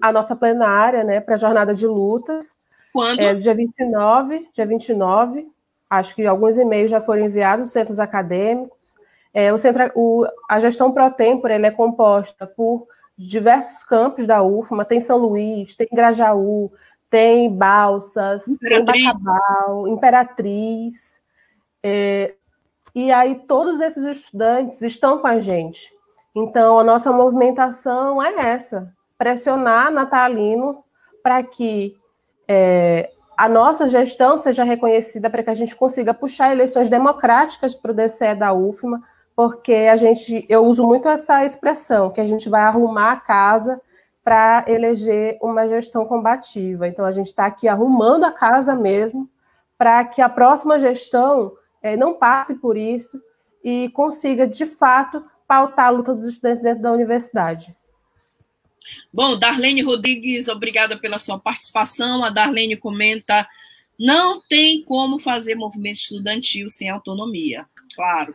a 0.00 0.12
nossa 0.12 0.34
plenária, 0.34 1.04
né, 1.04 1.20
para 1.20 1.34
a 1.34 1.38
jornada 1.38 1.74
de 1.74 1.86
lutas. 1.86 2.56
Quando? 2.92 3.20
É, 3.20 3.34
dia 3.34 3.54
29, 3.54 4.48
dia 4.52 4.66
29. 4.66 5.46
Acho 5.88 6.14
que 6.14 6.26
alguns 6.26 6.58
e-mails 6.58 6.90
já 6.90 7.00
foram 7.00 7.24
enviados 7.24 7.70
centros 7.70 7.98
acadêmicos. 7.98 8.94
É, 9.32 9.52
o 9.52 9.58
centro, 9.58 9.90
o, 9.94 10.26
a 10.48 10.58
gestão 10.58 10.90
pro 10.90 11.10
tempore 11.10 11.52
é 11.52 11.70
composta 11.70 12.46
por 12.46 12.88
diversos 13.16 13.84
campos 13.84 14.26
da 14.26 14.42
UFMA, 14.42 14.84
tem 14.84 15.00
São 15.00 15.16
Luís, 15.16 15.74
tem 15.74 15.88
Grajaú, 15.90 16.70
tem 17.08 17.50
Balsas, 17.54 18.46
Imperatriz. 18.46 19.04
tem 19.04 19.12
Bacabal, 19.14 19.88
Imperatriz. 19.88 21.20
É, 21.82 22.34
e 22.94 23.12
aí 23.12 23.36
todos 23.46 23.80
esses 23.80 24.04
estudantes 24.04 24.82
estão 24.82 25.18
com 25.18 25.26
a 25.26 25.38
gente. 25.38 25.94
Então, 26.34 26.78
a 26.78 26.84
nossa 26.84 27.10
movimentação 27.10 28.22
é 28.22 28.34
essa: 28.50 28.92
pressionar 29.16 29.90
Natalino 29.90 30.84
para 31.22 31.42
que 31.42 31.96
é, 32.46 33.10
a 33.36 33.48
nossa 33.48 33.88
gestão 33.88 34.36
seja 34.38 34.64
reconhecida, 34.64 35.28
para 35.28 35.42
que 35.42 35.50
a 35.50 35.54
gente 35.54 35.74
consiga 35.74 36.14
puxar 36.14 36.52
eleições 36.52 36.88
democráticas 36.88 37.74
para 37.74 37.90
o 37.90 37.94
DCE 37.94 38.34
da 38.34 38.52
UFMA, 38.52 39.02
porque 39.36 39.74
a 39.74 39.96
gente, 39.96 40.46
eu 40.48 40.64
uso 40.64 40.84
muito 40.86 41.06
essa 41.06 41.44
expressão, 41.44 42.10
que 42.10 42.22
a 42.22 42.24
gente 42.24 42.48
vai 42.48 42.62
arrumar 42.62 43.12
a 43.12 43.20
casa 43.20 43.78
para 44.24 44.64
eleger 44.66 45.38
uma 45.42 45.68
gestão 45.68 46.06
combativa. 46.06 46.88
Então, 46.88 47.04
a 47.04 47.12
gente 47.12 47.26
está 47.26 47.44
aqui 47.44 47.68
arrumando 47.68 48.24
a 48.24 48.32
casa 48.32 48.74
mesmo, 48.74 49.30
para 49.76 50.02
que 50.06 50.22
a 50.22 50.28
próxima 50.28 50.78
gestão 50.78 51.52
é, 51.82 51.98
não 51.98 52.14
passe 52.14 52.54
por 52.54 52.78
isso 52.78 53.20
e 53.62 53.90
consiga, 53.90 54.46
de 54.46 54.64
fato, 54.64 55.22
pautar 55.46 55.88
a 55.88 55.90
luta 55.90 56.14
dos 56.14 56.24
estudantes 56.24 56.62
dentro 56.62 56.82
da 56.82 56.92
universidade. 56.92 57.76
Bom, 59.12 59.38
Darlene 59.38 59.82
Rodrigues, 59.82 60.48
obrigada 60.48 60.96
pela 60.96 61.18
sua 61.18 61.38
participação. 61.38 62.24
A 62.24 62.30
Darlene 62.30 62.76
comenta: 62.76 63.46
não 63.98 64.40
tem 64.40 64.82
como 64.82 65.18
fazer 65.18 65.56
movimento 65.56 65.96
estudantil 65.96 66.70
sem 66.70 66.88
autonomia. 66.88 67.66
Claro. 67.94 68.34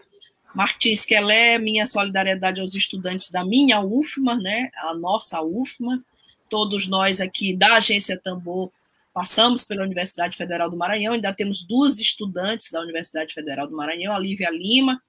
Martins 0.54 1.06
Quelé, 1.06 1.58
minha 1.58 1.86
solidariedade 1.86 2.62
aos 2.62 2.76
estudantes 2.76 3.30
da 3.30 3.44
minha 3.46 3.80
UFMA, 3.80 4.36
né? 4.36 4.70
A 4.78 4.94
nossa 4.94 5.42
UFMA. 5.42 6.04
Todos 6.50 6.88
nós 6.88 7.22
aqui 7.22 7.56
da 7.56 7.76
Agência 7.76 8.20
Tambor 8.22 8.72
passamos 9.14 9.64
pela 9.64 9.84
Universidade 9.84 10.38
Federal 10.38 10.70
do 10.70 10.78
Maranhão, 10.78 11.14
ainda 11.14 11.34
temos 11.34 11.64
duas 11.64 12.00
estudantes 12.00 12.72
da 12.72 12.82
Universidade 12.82 13.34
Federal 13.34 13.68
do 13.68 13.76
Maranhão, 13.76 14.14
a 14.14 14.20
Lívia 14.20 14.50
Lima 14.50 15.02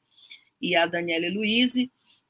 e 0.61 0.75
a 0.75 0.87
Daniela 0.87 1.33
Luiz. 1.33 1.75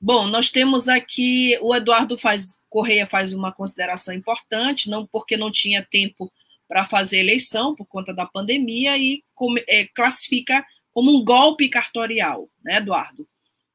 Bom, 0.01 0.27
nós 0.27 0.51
temos 0.51 0.89
aqui 0.89 1.57
o 1.61 1.75
Eduardo 1.75 2.19
faz, 2.19 2.61
Correia 2.69 3.07
faz 3.07 3.33
uma 3.33 3.53
consideração 3.53 4.13
importante, 4.13 4.91
não 4.91 5.07
porque 5.07 5.37
não 5.37 5.51
tinha 5.51 5.83
tempo 5.83 6.33
para 6.69 6.85
fazer 6.85 7.19
eleição 7.19 7.75
por 7.75 7.87
conta 7.87 8.13
da 8.13 8.27
pandemia 8.27 8.97
e 8.99 9.23
é, 9.69 9.87
classifica 9.87 10.65
como 10.93 11.17
um 11.17 11.25
golpe 11.25 11.69
cartorial, 11.69 12.49
né, 12.63 12.77
Eduardo? 12.77 13.29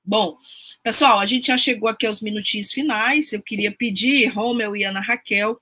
Bom, 0.03 0.37
pessoal, 0.81 1.19
a 1.19 1.25
gente 1.25 1.47
já 1.47 1.57
chegou 1.57 1.89
aqui 1.89 2.05
aos 2.07 2.21
minutinhos 2.21 2.71
finais. 2.71 3.33
Eu 3.33 3.41
queria 3.41 3.71
pedir, 3.71 4.27
Romeu 4.27 4.75
e 4.75 4.83
Ana 4.83 5.01
Raquel, 5.01 5.59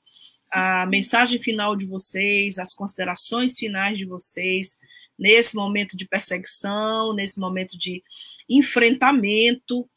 a 0.51 0.85
mensagem 0.85 1.41
final 1.41 1.75
de 1.75 1.85
vocês, 1.85 2.59
as 2.59 2.73
considerações 2.73 3.57
finais 3.57 3.97
de 3.97 4.05
vocês 4.05 4.77
nesse 5.17 5.55
momento 5.55 5.97
de 5.97 6.05
perseguição, 6.05 7.13
nesse 7.13 7.39
momento 7.39 7.77
de 7.77 8.03
enfrentamento, 8.47 9.89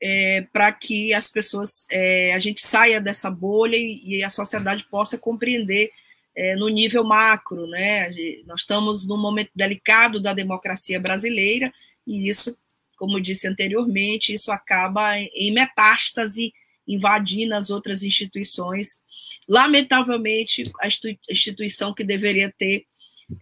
é, 0.00 0.46
para 0.52 0.70
que 0.72 1.12
as 1.12 1.28
pessoas, 1.28 1.86
é, 1.90 2.32
a 2.34 2.38
gente 2.38 2.60
saia 2.60 3.00
dessa 3.00 3.30
bolha 3.30 3.76
e, 3.76 4.18
e 4.18 4.24
a 4.24 4.30
sociedade 4.30 4.84
possa 4.84 5.18
compreender 5.18 5.90
é, 6.36 6.54
no 6.54 6.68
nível 6.68 7.02
macro, 7.02 7.66
né? 7.66 8.10
Nós 8.44 8.60
estamos 8.60 9.06
num 9.06 9.16
momento 9.16 9.50
delicado 9.54 10.20
da 10.20 10.34
democracia 10.34 11.00
brasileira 11.00 11.72
e 12.06 12.28
isso, 12.28 12.56
como 12.98 13.20
disse 13.20 13.48
anteriormente, 13.48 14.34
isso 14.34 14.52
acaba 14.52 15.18
em 15.18 15.52
metástase 15.52 16.52
invadindo 16.86 17.54
as 17.54 17.70
outras 17.70 18.02
instituições. 18.02 19.02
Lamentavelmente, 19.48 20.64
a 20.80 20.88
instituição 21.30 21.94
que 21.94 22.04
deveria 22.04 22.52
ter 22.56 22.84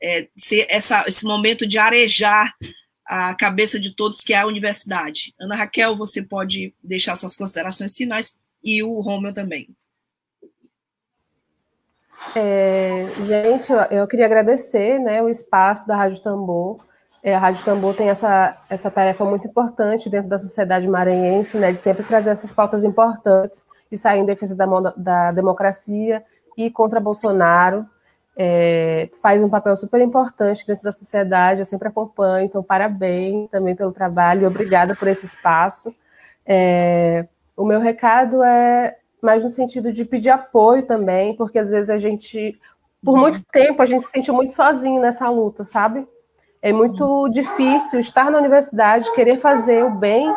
é, 0.00 0.28
essa, 0.68 1.04
esse 1.07 1.24
momento 1.24 1.66
de 1.66 1.76
arejar 1.76 2.54
a 3.04 3.35
cabeça 3.35 3.78
de 3.78 3.94
todos, 3.94 4.20
que 4.20 4.33
é 4.33 4.38
a 4.38 4.46
universidade. 4.46 5.35
Ana 5.38 5.57
Raquel, 5.57 5.94
você 5.96 6.22
pode 6.22 6.72
deixar 6.83 7.16
suas 7.16 7.37
considerações 7.37 7.94
finais 7.94 8.38
e 8.62 8.83
o 8.83 9.00
Romeu 9.00 9.33
também. 9.33 9.68
É, 12.37 13.07
gente, 13.23 13.73
eu 13.91 14.07
queria 14.07 14.27
agradecer 14.27 14.99
né, 14.99 15.23
o 15.23 15.29
espaço 15.29 15.87
da 15.87 15.97
Rádio 15.97 16.23
Tambor. 16.23 16.79
É, 17.23 17.35
a 17.35 17.39
Rádio 17.39 17.65
Tambor 17.65 17.95
tem 17.95 18.09
essa, 18.09 18.57
essa 18.69 18.91
tarefa 18.91 19.25
muito 19.25 19.47
importante 19.47 20.11
dentro 20.11 20.29
da 20.29 20.39
sociedade 20.39 20.89
maranhense, 20.89 21.59
né, 21.59 21.73
de 21.73 21.81
sempre 21.81 22.05
trazer 22.05 22.31
essas 22.31 22.53
pautas 22.53 22.85
importantes 22.85 23.67
e 23.91 23.97
sair 23.97 24.21
em 24.21 24.27
defesa 24.27 24.55
da, 24.55 24.67
da 24.97 25.33
democracia 25.33 26.23
e 26.57 26.71
contra 26.71 27.01
Bolsonaro 27.01 27.87
é, 28.37 29.09
faz 29.23 29.43
um 29.43 29.49
papel 29.49 29.77
super 29.77 30.01
importante 30.01 30.67
dentro 30.67 30.83
da 30.83 30.93
sociedade, 30.93 31.61
eu 31.61 31.67
sempre 31.67 31.89
acompanho, 31.89 32.47
então 32.47 32.63
parabéns 32.63 33.49
também 33.49 33.77
pelo 33.77 33.93
trabalho 33.93 34.47
obrigada 34.47 34.95
por 34.95 35.07
esse 35.07 35.25
espaço. 35.25 35.95
É, 36.45 37.27
o 37.57 37.65
meu 37.65 37.81
recado 37.81 38.43
é 38.43 38.97
mais 39.25 39.43
no 39.43 39.51
sentido 39.51 39.91
de 39.93 40.05
pedir 40.05 40.31
apoio 40.31 40.87
também, 40.87 41.35
porque 41.35 41.59
às 41.59 41.69
vezes 41.69 41.91
a 41.91 41.99
gente, 41.99 42.61
por 43.03 43.17
muito 43.17 43.43
tempo, 43.51 43.81
a 43.81 43.87
gente 43.87 44.05
se 44.05 44.11
sente 44.11 44.31
muito 44.31 44.55
sozinho 44.55 45.01
nessa 45.01 45.29
luta, 45.31 45.65
sabe? 45.65 46.07
É 46.61 46.73
muito 46.73 47.29
difícil 47.29 48.01
estar 48.01 48.31
na 48.31 48.39
universidade, 48.39 49.13
querer 49.15 49.37
fazer 49.37 49.85
o 49.85 49.91
bem 49.91 50.35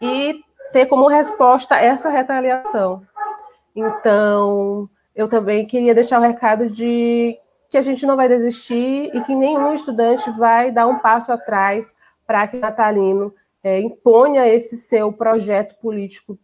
e 0.00 0.40
ter 0.72 0.86
como 0.86 1.08
resposta 1.08 1.76
essa 1.76 2.08
retaliação. 2.08 3.02
Então, 3.74 4.88
eu 5.14 5.28
também 5.28 5.66
queria 5.66 5.94
deixar 5.94 6.18
o 6.18 6.22
recado 6.22 6.68
de 6.68 7.38
que 7.68 7.76
a 7.76 7.82
gente 7.82 8.06
não 8.06 8.16
vai 8.16 8.28
desistir 8.28 9.10
e 9.14 9.20
que 9.20 9.34
nenhum 9.34 9.74
estudante 9.74 10.30
vai 10.30 10.70
dar 10.70 10.86
um 10.86 10.98
passo 10.98 11.32
atrás 11.32 11.94
para 12.26 12.46
que 12.46 12.56
Natalino 12.56 13.32
é, 13.62 13.80
imponha 13.80 14.46
esse 14.46 14.76
seu 14.76 15.12
projeto 15.12 15.74
político 15.80 16.38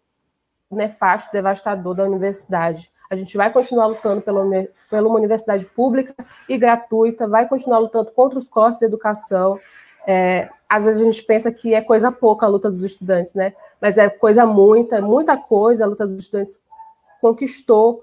nefasto, 0.74 1.32
devastador 1.32 1.94
da 1.94 2.04
universidade. 2.04 2.90
A 3.10 3.16
gente 3.16 3.36
vai 3.36 3.52
continuar 3.52 3.86
lutando 3.86 4.20
pela, 4.22 4.44
pela 4.90 5.08
uma 5.08 5.18
universidade 5.18 5.66
pública 5.66 6.14
e 6.48 6.56
gratuita, 6.58 7.28
vai 7.28 7.46
continuar 7.46 7.78
lutando 7.78 8.10
contra 8.10 8.38
os 8.38 8.48
costos 8.48 8.80
de 8.80 8.86
educação. 8.86 9.58
É, 10.06 10.48
às 10.68 10.84
vezes 10.84 11.02
a 11.02 11.04
gente 11.04 11.22
pensa 11.22 11.52
que 11.52 11.74
é 11.74 11.80
coisa 11.80 12.10
pouca 12.10 12.46
a 12.46 12.48
luta 12.48 12.70
dos 12.70 12.82
estudantes, 12.82 13.34
né? 13.34 13.54
Mas 13.80 13.96
é 13.98 14.08
coisa 14.08 14.44
muita, 14.44 15.00
muita 15.00 15.36
coisa 15.36 15.84
a 15.84 15.88
luta 15.88 16.06
dos 16.06 16.22
estudantes 16.22 16.60
conquistou 17.20 18.02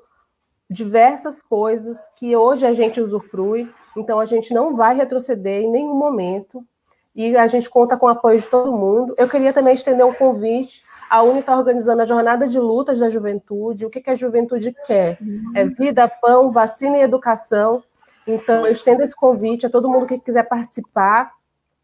diversas 0.70 1.41
coisas 1.41 2.00
que 2.16 2.36
hoje 2.36 2.66
a 2.66 2.74
gente 2.74 3.02
usufrui, 3.02 3.70
então 3.98 4.20
a 4.20 4.26
gente 4.26 4.54
não 4.54 4.74
vai 4.74 4.95
retroceder 4.95 5.62
em 5.62 5.70
nenhum 5.70 5.93
momento 5.93 6.66
e 7.14 7.36
a 7.36 7.45
gente 7.45 7.70
conta 7.70 7.98
com 7.98 8.06
o 8.06 8.10
apoio 8.10 8.39
de 8.39 8.48
todo 8.48 8.72
mundo. 8.72 9.14
Eu 9.18 9.28
queria 9.28 9.52
também 9.52 9.74
estender 9.74 10.06
um 10.06 10.14
convite. 10.14 10.84
A 11.12 11.22
UNI 11.24 11.41
está 11.41 11.57
organizando 11.57 12.01
a 12.01 12.05
jornada 12.05 12.47
de 12.47 12.57
lutas 12.57 12.99
da 12.99 13.09
juventude. 13.09 13.86
O 13.86 13.89
que, 13.89 13.99
que 13.99 14.09
a 14.09 14.16
juventude 14.16 14.74
quer? 14.88 15.18
É 15.53 15.66
vida, 15.66 16.07
pão, 16.07 16.49
vacina 16.49 16.97
e 16.97 17.01
educação. 17.01 17.84
Então, 18.26 18.66
eu 18.66 18.72
estendo 18.72 19.03
esse 19.03 19.14
convite 19.14 19.66
a 19.66 19.70
todo 19.70 19.89
mundo 19.89 20.05
que 20.05 20.18
quiser 20.18 20.47
participar. 20.47 21.34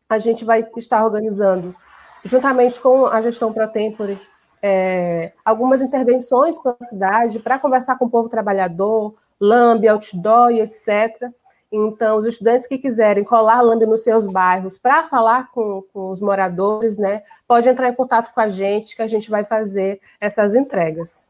A 0.07 0.17
gente 0.17 0.45
vai 0.45 0.65
estar 0.77 1.03
organizando, 1.03 1.75
juntamente 2.23 2.79
com 2.79 3.05
a 3.05 3.19
gestão 3.19 3.51
Pro 3.51 3.67
Tempore, 3.67 4.17
é, 4.61 5.33
algumas 5.43 5.81
intervenções 5.81 6.57
pela 6.57 6.77
cidade 6.81 7.39
para 7.39 7.59
conversar 7.59 7.97
com 7.97 8.05
o 8.05 8.09
povo 8.09 8.29
trabalhador, 8.29 9.13
lambe, 9.37 9.89
outdoor 9.89 10.51
e 10.51 10.61
etc. 10.61 11.29
Então, 11.71 12.17
os 12.17 12.25
estudantes 12.25 12.65
que 12.65 12.77
quiserem 12.77 13.23
colar 13.23 13.61
lâmpada 13.61 13.85
nos 13.85 14.03
seus 14.03 14.25
bairros 14.25 14.77
para 14.77 15.03
falar 15.03 15.51
com, 15.51 15.83
com, 15.93 16.09
os 16.11 16.21
moradores, 16.21 16.97
né, 16.97 17.23
pode 17.45 17.67
entrar 17.67 17.89
em 17.89 17.93
contato 17.95 18.33
com 18.33 18.39
a 18.39 18.47
gente, 18.47 18.95
que 18.95 19.01
a 19.01 19.07
gente 19.07 19.29
vai 19.29 19.43
fazer 19.43 19.99
essas 20.19 20.55
entregas. 20.55 21.25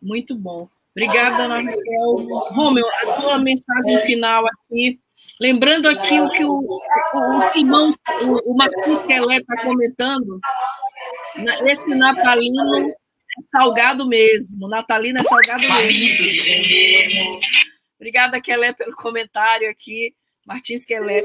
Muito 0.00 0.34
bom. 0.34 0.68
Obrigada, 0.90 1.44
Ana 1.44 1.60
Raquel. 1.60 2.26
Romeu, 2.50 2.86
a 2.86 3.20
tua 3.20 3.38
mensagem 3.38 4.00
final 4.04 4.44
aqui. 4.46 5.00
Lembrando 5.40 5.88
aqui 5.88 6.20
o 6.20 6.28
que 6.28 6.44
o, 6.44 6.50
o, 6.50 7.38
o 7.38 7.42
Simão, 7.42 7.90
o, 8.22 8.52
o 8.52 8.56
Marcos 8.56 9.06
Kelé 9.06 9.36
está 9.36 9.62
comentando, 9.62 10.40
esse 11.66 11.88
natalino 11.94 12.90
é 12.90 12.94
salgado 13.50 14.06
mesmo. 14.06 14.68
Natalino 14.68 15.20
é 15.20 15.22
salgado 15.22 15.62
mesmo. 15.62 17.38
Obrigada, 17.98 18.40
Kelé, 18.40 18.72
pelo 18.72 18.94
comentário 18.94 19.68
aqui. 19.68 20.14
Martins 20.46 20.86
Kelé. 20.86 21.20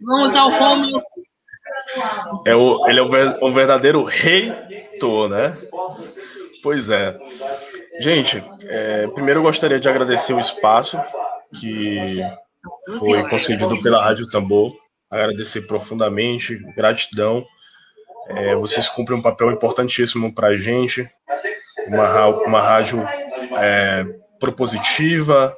Vamos 0.00 0.34
ao 0.34 0.50
Romeu. 0.50 1.00
É 2.46 2.54
o, 2.54 2.88
ele 2.88 2.98
é 2.98 3.02
o, 3.02 3.52
verdadeiro 3.52 4.04
reitor, 4.04 5.28
né? 5.28 5.56
Pois 6.62 6.90
é. 6.90 7.18
Gente, 8.00 8.42
é, 8.68 9.06
primeiro 9.08 9.40
eu 9.40 9.44
gostaria 9.44 9.78
de 9.78 9.88
agradecer 9.88 10.34
o 10.34 10.40
espaço 10.40 10.98
que 11.60 12.20
foi 12.98 13.28
concedido 13.28 13.80
pela 13.82 14.02
Rádio 14.02 14.26
Tambor. 14.30 14.76
Agradecer 15.10 15.62
profundamente, 15.62 16.58
gratidão. 16.74 17.44
É, 18.28 18.54
vocês 18.56 18.88
cumprem 18.88 19.18
um 19.18 19.22
papel 19.22 19.52
importantíssimo 19.52 20.34
para 20.34 20.48
a 20.48 20.56
gente, 20.56 21.06
uma, 21.88 22.28
uma 22.46 22.60
rádio 22.60 23.06
é, 23.58 24.04
propositiva, 24.44 25.56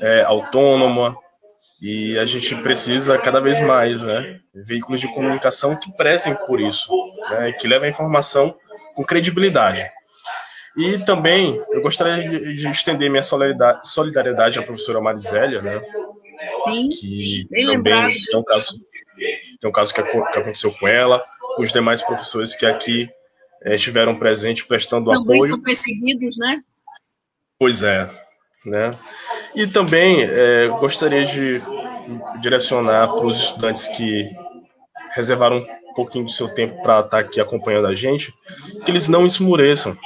é, 0.00 0.22
autônoma, 0.22 1.16
e 1.80 2.16
a 2.16 2.24
gente 2.24 2.54
precisa 2.56 3.18
cada 3.18 3.40
vez 3.40 3.58
mais, 3.58 4.00
né? 4.00 4.38
Veículos 4.54 5.00
de 5.00 5.12
comunicação 5.12 5.74
que 5.74 5.92
prezem 5.96 6.36
por 6.46 6.60
isso, 6.60 6.88
né? 7.30 7.52
que 7.52 7.66
levem 7.66 7.88
a 7.88 7.90
informação 7.90 8.54
com 8.94 9.02
credibilidade. 9.02 9.84
E 10.76 10.98
também 10.98 11.60
eu 11.72 11.82
gostaria 11.82 12.30
de, 12.30 12.54
de 12.54 12.68
estender 12.68 13.10
minha 13.10 13.22
solidariedade, 13.22 14.60
à 14.60 14.62
professora 14.62 15.00
Marisélia, 15.00 15.60
né? 15.60 15.80
Sim, 16.64 16.88
que 16.88 17.46
sim, 17.50 17.64
também 17.64 18.22
tem 18.24 18.38
um 18.38 18.44
caso, 18.44 18.74
tem 19.60 19.70
um 19.70 19.72
caso 19.72 19.92
que, 19.92 20.00
aconteceu 20.00 20.72
com 20.72 20.86
ela, 20.86 21.22
os 21.58 21.72
demais 21.72 22.00
professores 22.00 22.54
que 22.54 22.64
aqui 22.64 23.08
é, 23.64 23.74
estiveram 23.74 24.14
presentes 24.14 24.64
prestando 24.64 25.10
também 25.10 25.22
apoio. 25.22 25.40
Também 25.40 25.50
são 25.50 25.60
perseguidos, 25.60 26.38
né? 26.38 26.62
Pois 27.62 27.80
é, 27.84 28.10
né? 28.66 28.90
E 29.54 29.68
também 29.68 30.24
é, 30.24 30.66
gostaria 30.80 31.24
de 31.24 31.62
direcionar 32.40 33.06
para 33.06 33.24
os 33.24 33.38
estudantes 33.38 33.86
que 33.86 34.28
reservaram 35.14 35.58
um 35.58 35.94
pouquinho 35.94 36.24
do 36.24 36.30
seu 36.32 36.52
tempo 36.52 36.82
para 36.82 36.98
estar 36.98 37.20
aqui 37.20 37.40
acompanhando 37.40 37.86
a 37.86 37.94
gente, 37.94 38.34
que 38.84 38.90
eles 38.90 39.06
não 39.06 39.24
esmureçam, 39.24 39.96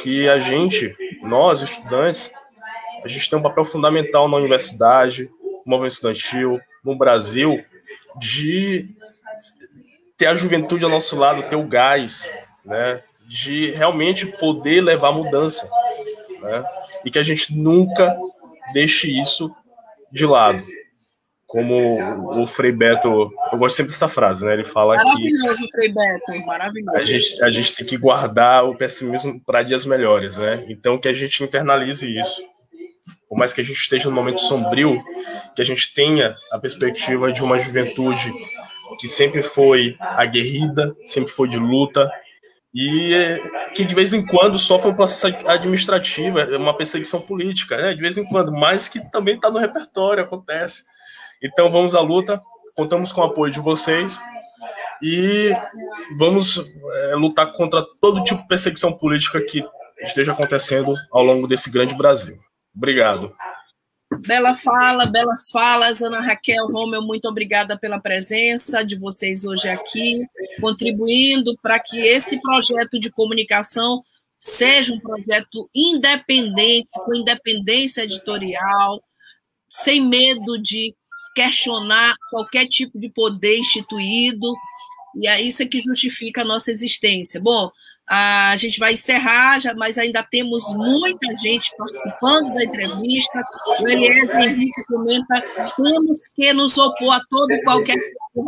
que 0.00 0.28
a 0.28 0.38
gente, 0.38 0.96
nós 1.24 1.60
estudantes, 1.60 2.30
a 3.02 3.08
gente 3.08 3.28
tem 3.28 3.36
um 3.36 3.42
papel 3.42 3.64
fundamental 3.64 4.28
na 4.28 4.36
universidade, 4.36 5.28
no 5.66 5.72
movimento 5.72 5.94
estudantil, 5.94 6.60
no 6.84 6.94
Brasil, 6.94 7.60
de 8.16 8.88
ter 10.16 10.26
a 10.26 10.36
juventude 10.36 10.84
ao 10.84 10.90
nosso 10.90 11.16
lado, 11.16 11.42
ter 11.48 11.56
o 11.56 11.66
gás, 11.66 12.30
né, 12.64 13.02
de 13.26 13.72
realmente 13.72 14.24
poder 14.24 14.80
levar 14.82 15.10
mudança, 15.10 15.68
né, 16.40 16.64
e 17.04 17.10
que 17.10 17.18
a 17.18 17.22
gente 17.22 17.56
nunca 17.56 18.16
deixe 18.72 19.08
isso 19.08 19.54
de 20.12 20.26
lado. 20.26 20.62
Como 21.46 22.40
o 22.40 22.46
Frei 22.46 22.70
Beto, 22.70 23.32
eu 23.52 23.58
gosto 23.58 23.74
sempre 23.74 23.90
dessa 23.90 24.08
frase, 24.08 24.46
né? 24.46 24.52
Ele 24.52 24.62
fala 24.62 24.94
maravilhoso, 24.94 25.64
que. 25.64 25.70
Frei 25.72 25.92
Beto, 25.92 26.46
maravilhoso. 26.46 26.96
A 26.96 27.04
gente, 27.04 27.42
a 27.42 27.50
gente 27.50 27.74
tem 27.74 27.84
que 27.84 27.96
guardar 27.96 28.64
o 28.64 28.76
pessimismo 28.76 29.40
para 29.44 29.64
dias 29.64 29.84
melhores, 29.84 30.38
né? 30.38 30.64
Então 30.68 30.96
que 30.96 31.08
a 31.08 31.12
gente 31.12 31.42
internalize 31.42 32.06
isso. 32.06 32.40
Por 33.28 33.36
mais 33.36 33.52
que 33.52 33.60
a 33.60 33.64
gente 33.64 33.80
esteja 33.80 34.08
num 34.08 34.14
momento 34.14 34.40
sombrio, 34.40 34.96
que 35.56 35.62
a 35.62 35.64
gente 35.64 35.92
tenha 35.92 36.36
a 36.52 36.58
perspectiva 36.58 37.32
de 37.32 37.42
uma 37.42 37.58
juventude 37.58 38.32
que 39.00 39.08
sempre 39.08 39.42
foi 39.42 39.96
aguerrida, 40.00 40.94
sempre 41.06 41.32
foi 41.32 41.48
de 41.48 41.58
luta, 41.58 42.10
e 42.74 43.40
que 43.74 43.84
de 43.84 43.94
vez 43.94 44.12
em 44.12 44.24
quando 44.24 44.58
sofre 44.58 44.90
um 44.90 44.94
processo 44.94 45.26
administrativo, 45.46 46.38
é 46.38 46.56
uma 46.56 46.76
perseguição 46.76 47.20
política, 47.20 47.76
né? 47.76 47.94
de 47.94 48.00
vez 48.00 48.16
em 48.16 48.24
quando, 48.24 48.52
mas 48.52 48.88
que 48.88 49.00
também 49.10 49.34
está 49.34 49.50
no 49.50 49.58
repertório, 49.58 50.22
acontece. 50.22 50.84
Então 51.42 51.70
vamos 51.70 51.94
à 51.94 52.00
luta, 52.00 52.40
contamos 52.76 53.10
com 53.10 53.20
o 53.20 53.24
apoio 53.24 53.52
de 53.52 53.60
vocês 53.60 54.20
e 55.02 55.50
vamos 56.18 56.58
é, 56.58 57.14
lutar 57.14 57.52
contra 57.52 57.84
todo 58.00 58.22
tipo 58.22 58.42
de 58.42 58.48
perseguição 58.48 58.92
política 58.92 59.40
que 59.40 59.64
esteja 60.02 60.32
acontecendo 60.32 60.94
ao 61.10 61.22
longo 61.22 61.48
desse 61.48 61.70
grande 61.70 61.94
Brasil. 61.94 62.38
Obrigado. 62.74 63.34
Bela 64.26 64.54
fala, 64.54 65.06
belas 65.06 65.50
falas. 65.50 66.02
Ana 66.02 66.20
Raquel 66.20 66.66
Romeu, 66.66 67.02
muito 67.02 67.26
obrigada 67.28 67.78
pela 67.78 68.00
presença 68.00 68.84
de 68.84 68.96
vocês 68.96 69.44
hoje 69.44 69.68
aqui, 69.68 70.24
contribuindo 70.60 71.56
para 71.62 71.78
que 71.78 72.00
esse 72.00 72.40
projeto 72.40 72.98
de 72.98 73.10
comunicação 73.10 74.02
seja 74.38 74.92
um 74.92 74.98
projeto 74.98 75.68
independente, 75.74 76.88
com 76.92 77.14
independência 77.14 78.02
editorial, 78.02 79.00
sem 79.68 80.00
medo 80.00 80.60
de 80.62 80.94
questionar 81.34 82.14
qualquer 82.30 82.66
tipo 82.66 82.98
de 82.98 83.08
poder 83.10 83.58
instituído, 83.58 84.52
e 85.16 85.28
é 85.28 85.40
isso 85.40 85.66
que 85.68 85.80
justifica 85.80 86.42
a 86.42 86.44
nossa 86.44 86.70
existência. 86.70 87.40
Bom, 87.40 87.70
a 88.12 88.56
gente 88.56 88.80
vai 88.80 88.94
encerrar, 88.94 89.60
já, 89.60 89.72
mas 89.72 89.96
ainda 89.96 90.20
temos 90.20 90.64
muita 90.74 91.32
gente 91.36 91.72
participando 91.76 92.52
da 92.52 92.64
entrevista. 92.64 93.40
O 93.80 93.88
Eliezer 93.88 94.42
Henrique 94.42 94.84
comenta: 94.88 95.40
temos 95.76 96.28
que 96.34 96.52
nos 96.52 96.76
opor 96.76 97.14
a 97.14 97.20
todo 97.30 97.52
e 97.52 97.62
qualquer 97.62 97.96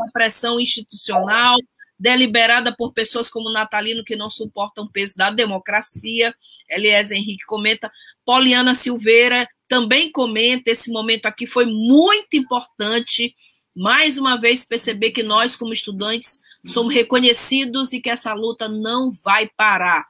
repressão 0.04 0.58
institucional 0.58 1.56
deliberada 1.96 2.74
por 2.76 2.92
pessoas 2.92 3.30
como 3.30 3.52
Natalino 3.52 4.02
que 4.02 4.16
não 4.16 4.28
suportam 4.28 4.86
o 4.86 4.90
peso 4.90 5.16
da 5.16 5.30
democracia. 5.30 6.34
Eliezer 6.68 7.16
Henrique 7.16 7.44
comenta. 7.46 7.88
Poliana 8.24 8.74
Silveira 8.74 9.46
também 9.68 10.10
comenta: 10.10 10.72
esse 10.72 10.90
momento 10.90 11.26
aqui 11.26 11.46
foi 11.46 11.66
muito 11.66 12.36
importante. 12.36 13.32
Mais 13.76 14.18
uma 14.18 14.36
vez, 14.36 14.64
perceber 14.64 15.12
que 15.12 15.22
nós, 15.22 15.54
como 15.54 15.72
estudantes, 15.72 16.40
somos 16.64 16.94
reconhecidos 16.94 17.92
e 17.92 18.00
que 18.00 18.10
essa 18.10 18.32
luta 18.32 18.68
não 18.68 19.10
vai 19.10 19.48
parar. 19.56 20.06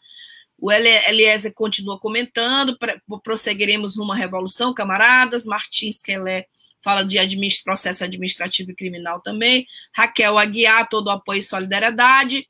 O 0.59 0.71
Eliezer 0.71 1.53
continua 1.53 1.99
comentando, 1.99 2.79
prosseguiremos 3.25 3.97
numa 3.97 4.15
revolução, 4.15 4.73
camaradas. 4.73 5.45
Martins 5.45 6.01
Kelé 6.01 6.47
fala 6.81 7.05
de 7.05 7.19
administ 7.19 7.65
processo 7.65 8.05
administrativo 8.05 8.71
e 8.71 8.75
criminal 8.75 9.21
também. 9.21 9.67
Raquel 9.93 10.39
Aguiar, 10.39 10.89
todo 10.89 11.11
apoio 11.11 11.39
e 11.39 11.43
solidariedade. 11.43 12.47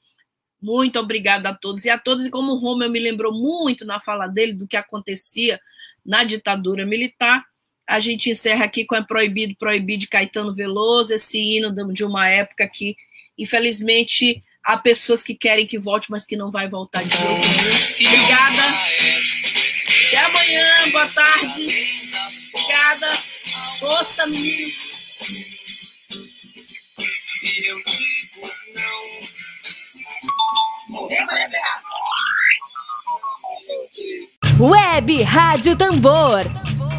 Muito 0.60 0.98
obrigada 0.98 1.48
a 1.48 1.54
todos 1.54 1.84
e 1.84 1.90
a 1.90 1.98
todas. 1.98 2.26
E 2.26 2.30
como 2.30 2.52
o 2.52 2.56
Romeu 2.56 2.90
me 2.90 3.00
lembrou 3.00 3.32
muito 3.32 3.84
na 3.84 3.98
fala 3.98 4.26
dele 4.26 4.52
do 4.52 4.66
que 4.66 4.76
acontecia 4.76 5.58
na 6.04 6.22
ditadura 6.22 6.84
militar, 6.84 7.44
a 7.86 7.98
gente 7.98 8.30
encerra 8.30 8.64
aqui 8.64 8.84
com 8.84 8.94
a 8.94 9.02
Proibido, 9.02 9.56
Proibido 9.56 10.00
de 10.00 10.08
Caetano 10.08 10.54
Veloso, 10.54 11.14
esse 11.14 11.38
hino 11.38 11.72
de 11.92 12.04
uma 12.04 12.28
época 12.28 12.68
que 12.68 12.96
Infelizmente, 13.42 14.40
há 14.64 14.76
pessoas 14.76 15.20
que 15.20 15.34
querem 15.34 15.66
que 15.66 15.76
volte, 15.76 16.08
mas 16.12 16.24
que 16.24 16.36
não 16.36 16.48
vai 16.48 16.68
voltar 16.68 17.02
de 17.02 17.18
nenhum. 17.18 17.40
Obrigada. 18.06 18.62
Até 20.06 20.18
amanhã. 20.18 20.90
Boa 20.92 21.08
tarde. 21.08 21.66
Obrigada. 22.54 23.08
Força, 23.80 24.26
meninos. 24.28 25.32
Web 34.60 35.22
Rádio 35.22 35.74
Tambor. 35.74 36.44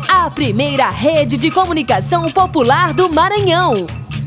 A 0.10 0.30
primeira 0.30 0.90
rede 0.90 1.38
de 1.38 1.50
comunicação 1.50 2.30
popular 2.30 2.94
do 2.94 3.08
Maranhão. 3.08 4.03